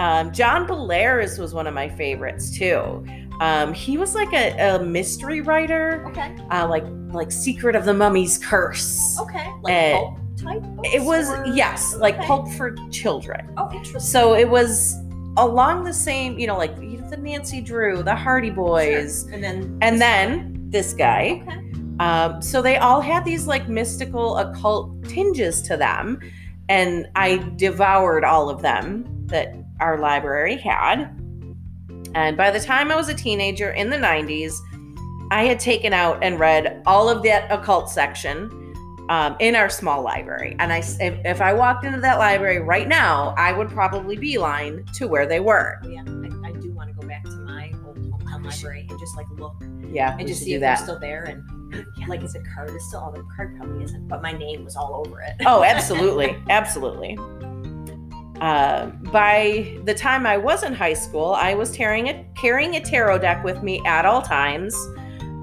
Um, 0.00 0.32
John 0.32 0.66
Bellairs 0.66 1.38
was 1.38 1.54
one 1.54 1.66
of 1.66 1.74
my 1.74 1.88
favorites 1.88 2.56
too. 2.56 3.04
Um, 3.40 3.72
he 3.72 3.98
was 3.98 4.14
like 4.14 4.32
a, 4.32 4.76
a 4.76 4.82
mystery 4.82 5.40
writer, 5.40 6.04
okay. 6.08 6.36
uh, 6.50 6.66
like 6.68 6.84
like 7.12 7.30
Secret 7.32 7.74
of 7.76 7.84
the 7.84 7.94
Mummy's 7.94 8.36
Curse. 8.38 9.18
Okay. 9.20 9.46
Like 9.62 9.74
Uh, 9.74 9.96
pulp 9.96 10.18
type 10.36 10.62
It 10.84 11.02
was 11.02 11.30
or- 11.30 11.46
yes, 11.46 11.94
like 11.98 12.16
Okay. 12.18 12.26
pulp 12.26 12.48
for 12.52 12.74
children. 12.90 13.48
Oh, 13.56 13.70
interesting. 13.72 14.00
So 14.00 14.34
it 14.34 14.48
was 14.48 14.96
along 15.36 15.84
the 15.84 15.92
same, 15.94 16.38
you 16.38 16.46
know, 16.46 16.56
like 16.58 16.76
the 16.76 17.16
Nancy 17.16 17.60
Drew, 17.62 18.02
the 18.02 18.14
Hardy 18.14 18.50
Boys, 18.50 19.22
Sure. 19.24 19.34
And 19.34 19.42
then. 19.44 19.78
and 19.82 20.00
then 20.00 20.54
this 20.68 20.92
guy. 20.92 21.42
Okay. 21.46 21.60
Um, 22.00 22.42
so 22.42 22.60
they 22.60 22.76
all 22.76 23.00
had 23.00 23.24
these 23.24 23.46
like 23.46 23.68
mystical 23.68 24.36
occult 24.38 25.02
tinges 25.04 25.62
to 25.62 25.76
them, 25.76 26.18
and 26.68 27.06
I 27.16 27.38
devoured 27.56 28.24
all 28.24 28.50
of 28.50 28.60
them 28.62 29.04
that 29.26 29.54
our 29.80 29.98
library 29.98 30.56
had. 30.56 31.10
And 32.18 32.36
by 32.36 32.50
the 32.50 32.58
time 32.58 32.90
I 32.90 32.96
was 32.96 33.08
a 33.08 33.14
teenager 33.14 33.70
in 33.70 33.90
the 33.90 33.96
90s, 33.96 34.58
I 35.30 35.44
had 35.44 35.60
taken 35.60 35.92
out 35.92 36.18
and 36.24 36.40
read 36.40 36.82
all 36.84 37.08
of 37.08 37.22
that 37.22 37.48
occult 37.52 37.88
section 37.88 38.50
um, 39.08 39.36
in 39.38 39.54
our 39.54 39.68
small 39.70 40.02
library. 40.02 40.56
And 40.58 40.72
I, 40.72 40.78
s- 40.78 40.98
if, 41.00 41.14
if 41.24 41.40
I 41.40 41.52
walked 41.52 41.84
into 41.84 42.00
that 42.00 42.18
library 42.18 42.58
right 42.58 42.88
now, 42.88 43.34
I 43.38 43.52
would 43.52 43.68
probably 43.68 44.16
beeline 44.16 44.84
to 44.94 45.06
where 45.06 45.26
they 45.28 45.38
were. 45.38 45.80
Yeah. 45.84 46.00
I, 46.06 46.48
I 46.48 46.52
do 46.52 46.72
want 46.72 46.88
to 46.90 47.00
go 47.00 47.06
back 47.06 47.22
to 47.22 47.36
my 47.36 47.72
old 47.86 47.98
hometown 47.98 48.44
library 48.44 48.86
and 48.90 48.98
just 48.98 49.16
like 49.16 49.26
look 49.36 49.54
Yeah, 49.88 50.16
and 50.18 50.26
just 50.26 50.40
see 50.40 50.50
do 50.50 50.54
if 50.56 50.60
they're 50.62 50.76
still 50.76 50.98
there. 50.98 51.22
And 51.22 51.86
like, 52.08 52.22
is 52.24 52.32
the 52.32 52.44
card 52.52 52.70
is 52.70 52.84
still? 52.88 53.04
Oh, 53.06 53.16
the 53.16 53.24
card 53.36 53.56
probably 53.56 53.84
isn't, 53.84 54.08
but 54.08 54.22
my 54.22 54.32
name 54.32 54.64
was 54.64 54.74
all 54.74 55.04
over 55.06 55.20
it. 55.20 55.34
Oh, 55.46 55.62
absolutely, 55.62 56.36
absolutely. 56.50 57.16
Uh, 58.40 58.86
by 59.12 59.78
the 59.84 59.94
time 59.94 60.26
I 60.26 60.36
was 60.36 60.62
in 60.62 60.72
high 60.72 60.92
school, 60.94 61.32
I 61.32 61.54
was 61.54 61.70
carrying 61.70 62.08
a, 62.08 62.24
carrying 62.36 62.76
a 62.76 62.80
tarot 62.80 63.18
deck 63.18 63.42
with 63.42 63.62
me 63.62 63.82
at 63.84 64.04
all 64.06 64.22
times. 64.22 64.74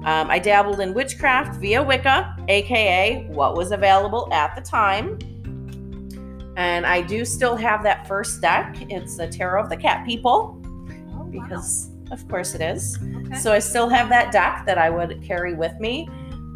Um, 0.04 0.30
I 0.30 0.38
dabbled 0.38 0.80
in 0.80 0.94
witchcraft 0.94 1.60
via 1.60 1.82
Wicca, 1.82 2.36
aka 2.48 3.26
what 3.28 3.56
was 3.56 3.72
available 3.72 4.28
at 4.32 4.54
the 4.54 4.62
time. 4.62 5.18
And 6.56 6.86
I 6.86 7.02
do 7.02 7.24
still 7.24 7.54
have 7.56 7.82
that 7.82 8.06
first 8.08 8.40
deck. 8.40 8.76
It's 8.88 9.16
the 9.16 9.26
Tarot 9.28 9.64
of 9.64 9.68
the 9.68 9.76
Cat 9.76 10.06
People, 10.06 10.62
Oh, 11.12 11.24
wow. 11.24 11.28
because 11.30 11.90
of 12.12 12.26
course 12.28 12.54
it 12.54 12.62
is. 12.62 12.98
Okay. 13.26 13.36
So 13.36 13.52
I 13.52 13.58
still 13.58 13.88
have 13.88 14.08
that 14.08 14.32
deck 14.32 14.62
that 14.64 14.78
I 14.78 14.88
would 14.88 15.22
carry 15.22 15.54
with 15.54 15.78
me. 15.80 16.08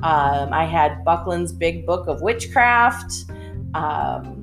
Um, 0.02 0.52
I 0.54 0.64
had 0.64 1.04
Buckland's 1.04 1.52
Big 1.52 1.84
Book 1.84 2.06
of 2.06 2.22
Witchcraft. 2.22 3.12
Um, 3.74 4.39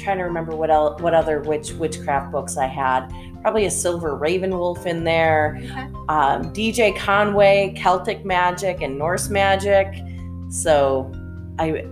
trying 0.00 0.18
to 0.18 0.24
remember 0.24 0.54
what 0.56 0.70
else, 0.70 1.00
what 1.00 1.14
other 1.14 1.40
witch 1.40 1.72
witchcraft 1.72 2.32
books 2.32 2.56
I 2.56 2.66
had. 2.66 3.08
Probably 3.42 3.66
a 3.66 3.70
Silver 3.70 4.18
RavenWolf 4.18 4.86
in 4.86 5.04
there. 5.04 5.58
okay. 5.62 5.80
Um, 6.08 6.52
DJ 6.52 6.96
Conway, 6.96 7.74
Celtic 7.76 8.24
Magic, 8.24 8.82
and 8.82 8.98
Norse 8.98 9.28
Magic. 9.28 9.94
So 10.50 11.12
I 11.58 11.86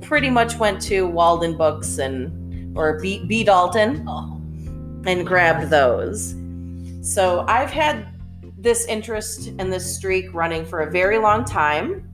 pretty 0.00 0.30
much 0.30 0.56
went 0.58 0.80
to 0.82 1.08
Waldenbooks 1.08 1.98
and 1.98 2.76
or 2.76 2.98
B, 3.00 3.24
B 3.26 3.44
Dalton 3.44 4.04
Oh, 4.08 4.40
and 5.06 5.26
grabbed 5.26 5.70
those. 5.70 6.34
So 7.02 7.44
I've 7.48 7.70
had 7.70 8.08
this 8.58 8.86
interest 8.86 9.48
and 9.58 9.72
this 9.72 9.94
streak 9.96 10.32
running 10.34 10.64
for 10.64 10.80
a 10.80 10.90
very 10.90 11.18
long 11.18 11.44
time. 11.44 12.08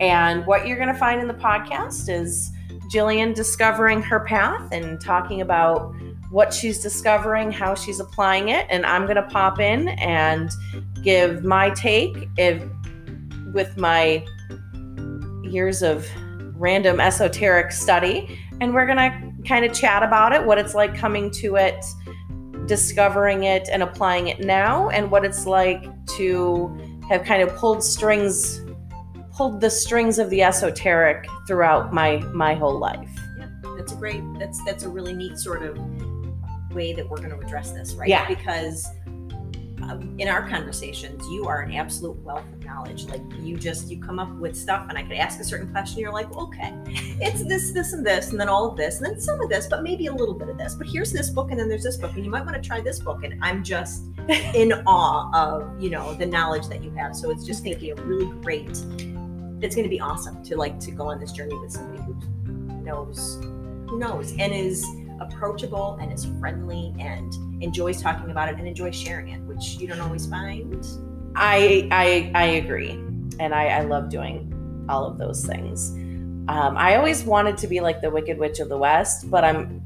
And 0.00 0.44
what 0.46 0.66
you're 0.66 0.76
going 0.76 0.88
to 0.92 0.98
find 0.98 1.20
in 1.20 1.28
the 1.28 1.34
podcast 1.34 2.08
is 2.08 2.50
Jillian 2.92 3.34
discovering 3.34 4.02
her 4.02 4.20
path 4.20 4.68
and 4.72 5.00
talking 5.00 5.40
about 5.40 5.94
what 6.30 6.52
she's 6.52 6.80
discovering, 6.80 7.52
how 7.52 7.74
she's 7.74 8.00
applying 8.00 8.48
it. 8.48 8.66
And 8.68 8.84
I'm 8.84 9.04
going 9.04 9.16
to 9.16 9.22
pop 9.22 9.60
in 9.60 9.88
and 9.90 10.50
give 11.02 11.44
my 11.44 11.70
take 11.70 12.28
if, 12.36 12.62
with 13.52 13.76
my 13.76 14.24
years 15.42 15.82
of 15.82 16.08
random 16.56 17.00
esoteric 17.00 17.70
study. 17.70 18.38
And 18.60 18.74
we're 18.74 18.86
going 18.86 18.98
to 18.98 19.48
kind 19.48 19.64
of 19.64 19.72
chat 19.72 20.02
about 20.02 20.32
it, 20.32 20.44
what 20.44 20.58
it's 20.58 20.74
like 20.74 20.96
coming 20.96 21.30
to 21.32 21.56
it, 21.56 21.84
discovering 22.66 23.44
it, 23.44 23.68
and 23.70 23.82
applying 23.82 24.28
it 24.28 24.40
now, 24.40 24.88
and 24.88 25.10
what 25.10 25.24
it's 25.24 25.46
like 25.46 25.84
to 26.16 27.00
have 27.08 27.24
kind 27.24 27.42
of 27.42 27.54
pulled 27.56 27.84
strings, 27.84 28.63
pulled 29.36 29.60
the 29.60 29.70
strings 29.70 30.18
of 30.18 30.30
the 30.30 30.42
esoteric 30.42 31.26
throughout 31.46 31.92
my 31.92 32.18
my 32.32 32.54
whole 32.54 32.78
life. 32.78 33.10
Yeah, 33.38 33.48
that's 33.76 33.92
a 33.92 33.96
great. 33.96 34.22
That's 34.38 34.62
that's 34.64 34.84
a 34.84 34.88
really 34.88 35.12
neat 35.12 35.38
sort 35.38 35.62
of 35.62 35.78
way 36.72 36.92
that 36.92 37.08
we're 37.08 37.18
going 37.18 37.30
to 37.30 37.38
address 37.38 37.70
this, 37.70 37.94
right? 37.94 38.08
Yeah. 38.08 38.26
Because 38.26 38.88
um, 39.82 40.14
in 40.18 40.28
our 40.28 40.48
conversations, 40.48 41.22
you 41.28 41.46
are 41.46 41.60
an 41.62 41.72
absolute 41.72 42.16
wealth 42.22 42.46
of 42.52 42.64
knowledge. 42.64 43.06
Like 43.06 43.20
you 43.40 43.56
just 43.56 43.90
you 43.90 44.00
come 44.00 44.18
up 44.18 44.32
with 44.36 44.56
stuff, 44.56 44.86
and 44.88 44.96
I 44.96 45.02
could 45.02 45.16
ask 45.16 45.40
a 45.40 45.44
certain 45.44 45.70
question. 45.70 46.00
You're 46.00 46.12
like, 46.12 46.34
okay, 46.36 46.72
it's 46.86 47.44
this, 47.44 47.72
this, 47.72 47.92
and 47.92 48.06
this, 48.06 48.30
and 48.30 48.40
then 48.40 48.48
all 48.48 48.70
of 48.70 48.76
this, 48.76 48.96
and 48.96 49.06
then 49.06 49.20
some 49.20 49.40
of 49.40 49.48
this, 49.48 49.66
but 49.66 49.82
maybe 49.82 50.06
a 50.06 50.12
little 50.12 50.34
bit 50.34 50.48
of 50.48 50.56
this. 50.56 50.74
But 50.74 50.86
here's 50.86 51.12
this 51.12 51.28
book, 51.28 51.50
and 51.50 51.58
then 51.58 51.68
there's 51.68 51.82
this 51.82 51.96
book, 51.96 52.14
and 52.14 52.24
you 52.24 52.30
might 52.30 52.44
want 52.44 52.54
to 52.54 52.66
try 52.66 52.80
this 52.80 53.00
book. 53.00 53.24
And 53.24 53.38
I'm 53.42 53.62
just 53.62 54.04
in 54.54 54.72
awe 54.86 55.30
of 55.34 55.82
you 55.82 55.90
know 55.90 56.14
the 56.14 56.26
knowledge 56.26 56.68
that 56.68 56.82
you 56.82 56.90
have. 56.92 57.14
So 57.14 57.30
it's 57.30 57.44
just 57.44 57.64
going 57.64 57.74
to 57.74 57.80
be 57.80 57.90
a 57.90 57.96
really 57.96 58.26
great. 58.40 58.84
It's 59.64 59.74
going 59.74 59.84
to 59.84 59.90
be 59.90 60.00
awesome 60.00 60.44
to 60.44 60.56
like 60.58 60.78
to 60.80 60.90
go 60.90 61.08
on 61.08 61.18
this 61.18 61.32
journey 61.32 61.56
with 61.56 61.72
somebody 61.72 62.02
who 62.02 62.14
knows 62.82 63.38
who 63.88 63.98
knows 63.98 64.32
and 64.38 64.52
is 64.52 64.84
approachable 65.20 65.96
and 66.02 66.12
is 66.12 66.26
friendly 66.38 66.94
and 66.98 67.32
enjoys 67.62 68.02
talking 68.02 68.30
about 68.30 68.50
it 68.50 68.58
and 68.58 68.68
enjoys 68.68 68.94
sharing 68.94 69.28
it, 69.30 69.40
which 69.42 69.76
you 69.76 69.86
don't 69.86 70.00
always 70.00 70.26
find. 70.26 70.86
I 71.34 71.88
I 71.90 72.30
I 72.34 72.44
agree, 72.44 72.90
and 73.40 73.54
I 73.54 73.68
I 73.68 73.80
love 73.84 74.10
doing 74.10 74.84
all 74.90 75.06
of 75.06 75.16
those 75.16 75.46
things. 75.46 75.92
Um, 76.46 76.76
I 76.76 76.96
always 76.96 77.24
wanted 77.24 77.56
to 77.56 77.66
be 77.66 77.80
like 77.80 78.02
the 78.02 78.10
Wicked 78.10 78.36
Witch 78.36 78.60
of 78.60 78.68
the 78.68 78.76
West, 78.76 79.30
but 79.30 79.44
I'm 79.44 79.82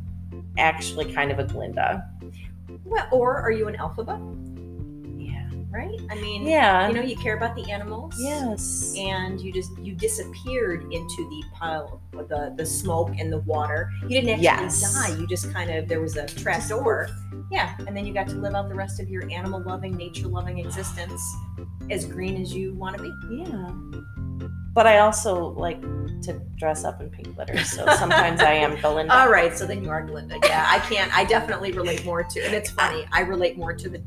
actually 0.59 1.13
kind 1.13 1.31
of 1.31 1.39
a 1.39 1.45
Glinda. 1.45 2.05
Well, 2.85 3.07
or 3.13 3.37
are 3.37 3.53
you 3.53 3.69
an 3.69 3.77
alphabet? 3.77 4.19
Right? 5.71 5.99
I 6.11 6.15
mean, 6.15 6.47
Yeah. 6.47 6.89
you 6.89 6.95
know, 6.95 7.03
you 7.03 7.15
care 7.17 7.37
about 7.37 7.55
the 7.55 7.71
animals. 7.71 8.15
yes. 8.19 8.95
And 8.99 9.39
you 9.41 9.53
just 9.53 9.71
you 9.79 9.95
disappeared 9.95 10.83
into 10.93 11.29
the 11.29 11.43
pile 11.55 12.01
of 12.15 12.29
the 12.29 12.55
the 12.57 12.65
smoke 12.65 13.11
and 13.19 13.31
the 13.33 13.41
water. 13.41 13.91
You 14.03 14.09
didn't 14.09 14.31
actually 14.31 14.45
Yes. 14.45 14.95
die. 14.95 15.15
You 15.19 15.27
just 15.27 15.53
kind 15.53 15.71
of 15.71 15.87
there 15.87 16.01
was 16.01 16.17
a 16.17 16.27
trap 16.27 16.67
door. 16.69 17.09
Yeah, 17.51 17.75
and 17.87 17.95
then 17.97 18.07
you 18.07 18.15
got 18.15 18.29
to 18.29 18.35
live 18.37 18.55
out 18.55 18.69
the 18.69 18.75
rest 18.75 18.99
of 19.01 19.09
your 19.11 19.31
animal 19.31 19.61
loving, 19.63 19.97
nature 19.97 20.27
loving 20.29 20.59
existence 20.59 21.23
as 21.91 22.05
green 22.07 22.41
as 22.41 22.55
you 22.55 22.75
want 22.75 22.97
to 22.97 23.03
be. 23.03 23.45
Yeah. 23.45 24.49
But 24.75 24.87
I 24.87 24.99
also 24.99 25.49
like 25.55 25.81
to 26.23 26.41
dress 26.57 26.85
up 26.85 27.01
in 27.01 27.11
pink 27.11 27.35
glitter, 27.35 27.59
so 27.65 27.85
sometimes 27.97 28.41
I 28.41 28.53
am 28.53 28.77
Belinda. 28.83 29.15
All 29.19 29.29
right, 29.31 29.57
so 29.57 29.67
then 29.67 29.83
you 29.83 29.91
are 29.91 30.03
Glinda. 30.03 30.37
Yeah, 30.45 30.67
I 30.69 30.79
can't. 30.81 31.15
I 31.17 31.25
definitely 31.25 31.73
relate 31.73 32.05
more 32.05 32.23
to, 32.23 32.41
and 32.41 32.55
it's 32.55 32.71
funny. 32.71 33.05
I 33.13 33.21
relate 33.21 33.59
more 33.59 33.73
to 33.75 33.89
the 33.89 33.99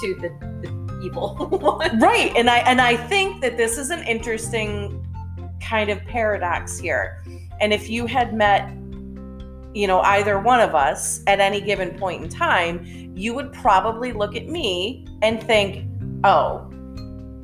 to 0.00 0.14
the, 0.16 0.28
the 0.62 0.85
Right, 2.00 2.32
and 2.36 2.50
I 2.50 2.58
and 2.58 2.80
I 2.80 2.96
think 2.96 3.40
that 3.42 3.56
this 3.56 3.78
is 3.78 3.90
an 3.90 4.02
interesting 4.04 5.02
kind 5.60 5.90
of 5.90 6.04
paradox 6.04 6.78
here. 6.78 7.22
And 7.60 7.72
if 7.72 7.88
you 7.88 8.06
had 8.06 8.34
met 8.34 8.70
you 9.74 9.86
know 9.86 10.00
either 10.00 10.38
one 10.38 10.60
of 10.60 10.74
us 10.74 11.22
at 11.26 11.40
any 11.40 11.60
given 11.60 11.98
point 11.98 12.22
in 12.22 12.28
time, 12.28 12.84
you 13.14 13.34
would 13.34 13.52
probably 13.52 14.12
look 14.12 14.36
at 14.36 14.48
me 14.48 15.06
and 15.22 15.42
think, 15.42 15.86
"Oh, 16.24 16.70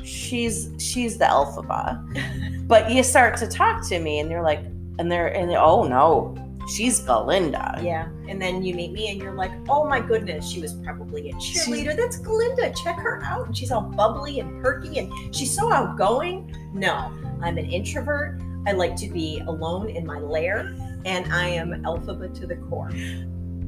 she's 0.05 0.71
she's 0.79 1.19
the 1.19 1.27
Elphaba." 1.27 2.67
but 2.67 2.91
you 2.91 3.03
start 3.03 3.37
to 3.39 3.47
talk 3.47 3.87
to 3.89 3.99
me 3.99 4.19
and 4.19 4.31
you're 4.31 4.43
like 4.43 4.65
and 4.99 5.11
they're 5.11 5.29
and 5.29 5.51
they 5.51 5.57
oh 5.57 5.85
no. 5.85 6.35
She's 6.69 7.01
Galinda. 7.01 7.83
Yeah. 7.83 8.09
And 8.29 8.41
then 8.41 8.63
you 8.63 8.75
meet 8.75 8.93
me 8.93 9.11
and 9.11 9.21
you're 9.21 9.35
like, 9.35 9.53
oh 9.69 9.89
my 9.89 10.01
goodness, 10.01 10.49
she 10.49 10.61
was 10.61 10.75
probably 10.75 11.31
a 11.31 11.35
cheerleader. 11.35 11.97
That's 11.97 12.19
Galinda. 12.19 12.75
Check 12.83 12.97
her 12.97 13.21
out. 13.25 13.47
And 13.47 13.57
she's 13.57 13.71
all 13.71 13.83
bubbly 13.83 14.41
and 14.41 14.63
perky 14.63 14.99
and 14.99 15.35
she's 15.35 15.55
so 15.55 15.73
outgoing. 15.73 16.55
No, 16.73 17.13
I'm 17.43 17.59
an 17.59 17.67
introvert. 17.67 18.41
I 18.67 18.73
like 18.73 18.97
to 18.97 19.09
be 19.09 19.43
alone 19.47 19.91
in 19.91 20.07
my 20.07 20.19
lair 20.19 20.75
and 21.05 21.33
I 21.33 21.49
am 21.49 21.83
Elphaba 21.83 22.33
to 22.39 22.47
the 22.47 22.57
core. 22.57 22.91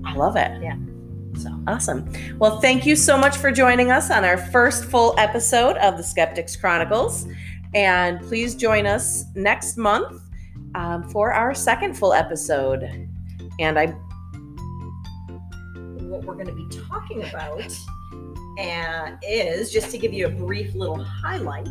I 0.04 0.14
love 0.14 0.36
it. 0.36 0.62
Yeah. 0.62 0.76
So 1.36 1.50
Awesome. 1.66 2.08
Well, 2.38 2.60
thank 2.60 2.86
you 2.86 2.94
so 2.94 3.18
much 3.18 3.36
for 3.36 3.50
joining 3.50 3.90
us 3.90 4.10
on 4.10 4.24
our 4.24 4.36
first 4.36 4.84
full 4.84 5.14
episode 5.18 5.76
of 5.78 5.96
the 5.96 6.02
Skeptics 6.02 6.54
Chronicles. 6.54 7.26
And 7.74 8.20
please 8.20 8.54
join 8.54 8.86
us 8.86 9.24
next 9.34 9.76
month 9.76 10.22
um, 10.74 11.02
for 11.04 11.32
our 11.32 11.54
second 11.54 11.94
full 11.94 12.12
episode. 12.12 12.82
And 13.58 13.78
I, 13.78 13.86
what 16.02 16.24
we're 16.24 16.34
going 16.34 16.46
to 16.46 16.52
be 16.52 16.68
talking 16.88 17.22
about 17.24 17.76
uh, 18.58 19.16
is 19.22 19.72
just 19.72 19.90
to 19.90 19.98
give 19.98 20.12
you 20.12 20.26
a 20.26 20.30
brief 20.30 20.74
little 20.74 21.02
highlight 21.02 21.68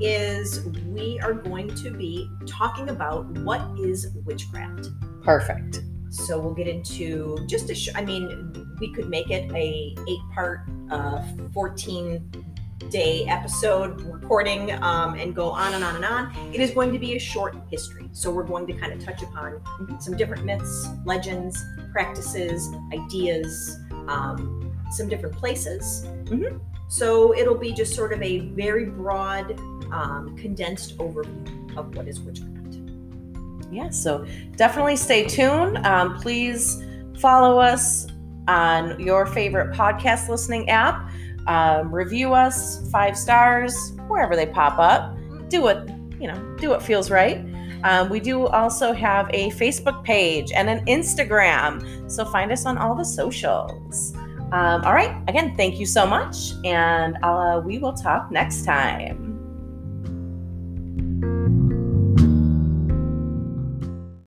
is 0.00 0.64
we 0.86 1.20
are 1.20 1.32
going 1.32 1.74
to 1.76 1.90
be 1.90 2.28
talking 2.46 2.88
about 2.88 3.26
what 3.38 3.60
is 3.78 4.08
witchcraft 4.24 4.88
perfect. 5.22 5.82
so 6.10 6.38
we'll 6.38 6.54
get 6.54 6.66
into 6.66 7.38
just 7.48 7.70
a 7.70 7.74
sh- 7.74 7.90
i 7.94 8.04
mean 8.04 8.52
we 8.80 8.92
could 8.92 9.08
make 9.08 9.30
it 9.30 9.50
a 9.52 9.94
eight 10.08 10.20
part 10.34 10.62
uh, 10.90 11.22
14 11.52 12.51
day 12.90 13.24
episode 13.26 14.00
recording 14.02 14.72
um, 14.82 15.14
and 15.14 15.34
go 15.34 15.50
on 15.50 15.74
and 15.74 15.82
on 15.84 15.96
and 15.96 16.04
on 16.04 16.32
it 16.52 16.60
is 16.60 16.70
going 16.70 16.92
to 16.92 16.98
be 16.98 17.16
a 17.16 17.18
short 17.18 17.56
history 17.70 18.08
so 18.12 18.30
we're 18.30 18.42
going 18.42 18.66
to 18.66 18.72
kind 18.74 18.92
of 18.92 19.04
touch 19.04 19.22
upon 19.22 19.60
some 20.00 20.16
different 20.16 20.44
myths 20.44 20.88
legends 21.04 21.64
practices 21.92 22.68
ideas 22.92 23.78
um, 24.08 24.72
some 24.90 25.08
different 25.08 25.34
places 25.36 26.06
Mhm. 26.24 26.60
so 26.88 27.34
it'll 27.34 27.58
be 27.58 27.72
just 27.72 27.94
sort 27.94 28.12
of 28.12 28.22
a 28.22 28.40
very 28.50 28.86
broad 28.86 29.58
um, 29.92 30.36
condensed 30.36 30.96
overview 30.98 31.76
of 31.76 31.94
what 31.96 32.08
is 32.08 32.20
witchcraft 32.20 32.76
Yeah, 33.70 33.88
so 33.90 34.26
definitely 34.56 34.96
stay 34.96 35.24
tuned. 35.26 35.78
Um, 35.86 36.18
please 36.18 36.82
follow 37.18 37.58
us 37.58 38.06
on 38.48 38.98
your 39.00 39.24
favorite 39.24 39.74
podcast 39.74 40.28
listening 40.28 40.68
app. 40.68 41.10
Um, 41.46 41.92
review 41.92 42.34
us 42.34 42.88
five 42.90 43.16
stars 43.16 43.74
wherever 44.08 44.36
they 44.36 44.46
pop 44.46 44.78
up. 44.78 45.16
Do 45.48 45.62
what 45.62 45.88
you 46.20 46.28
know. 46.28 46.56
Do 46.58 46.68
what 46.68 46.82
feels 46.82 47.10
right. 47.10 47.44
Um, 47.84 48.08
we 48.08 48.20
do 48.20 48.46
also 48.46 48.92
have 48.92 49.28
a 49.30 49.50
Facebook 49.50 50.04
page 50.04 50.52
and 50.52 50.70
an 50.70 50.84
Instagram, 50.86 52.10
so 52.10 52.24
find 52.24 52.52
us 52.52 52.64
on 52.64 52.78
all 52.78 52.94
the 52.94 53.04
socials. 53.04 54.14
Um, 54.52 54.84
all 54.84 54.92
right. 54.92 55.16
Again, 55.28 55.56
thank 55.56 55.80
you 55.80 55.86
so 55.86 56.06
much, 56.06 56.52
and 56.64 57.16
uh, 57.22 57.60
we 57.64 57.78
will 57.78 57.94
talk 57.94 58.30
next 58.30 58.64
time. 58.64 59.31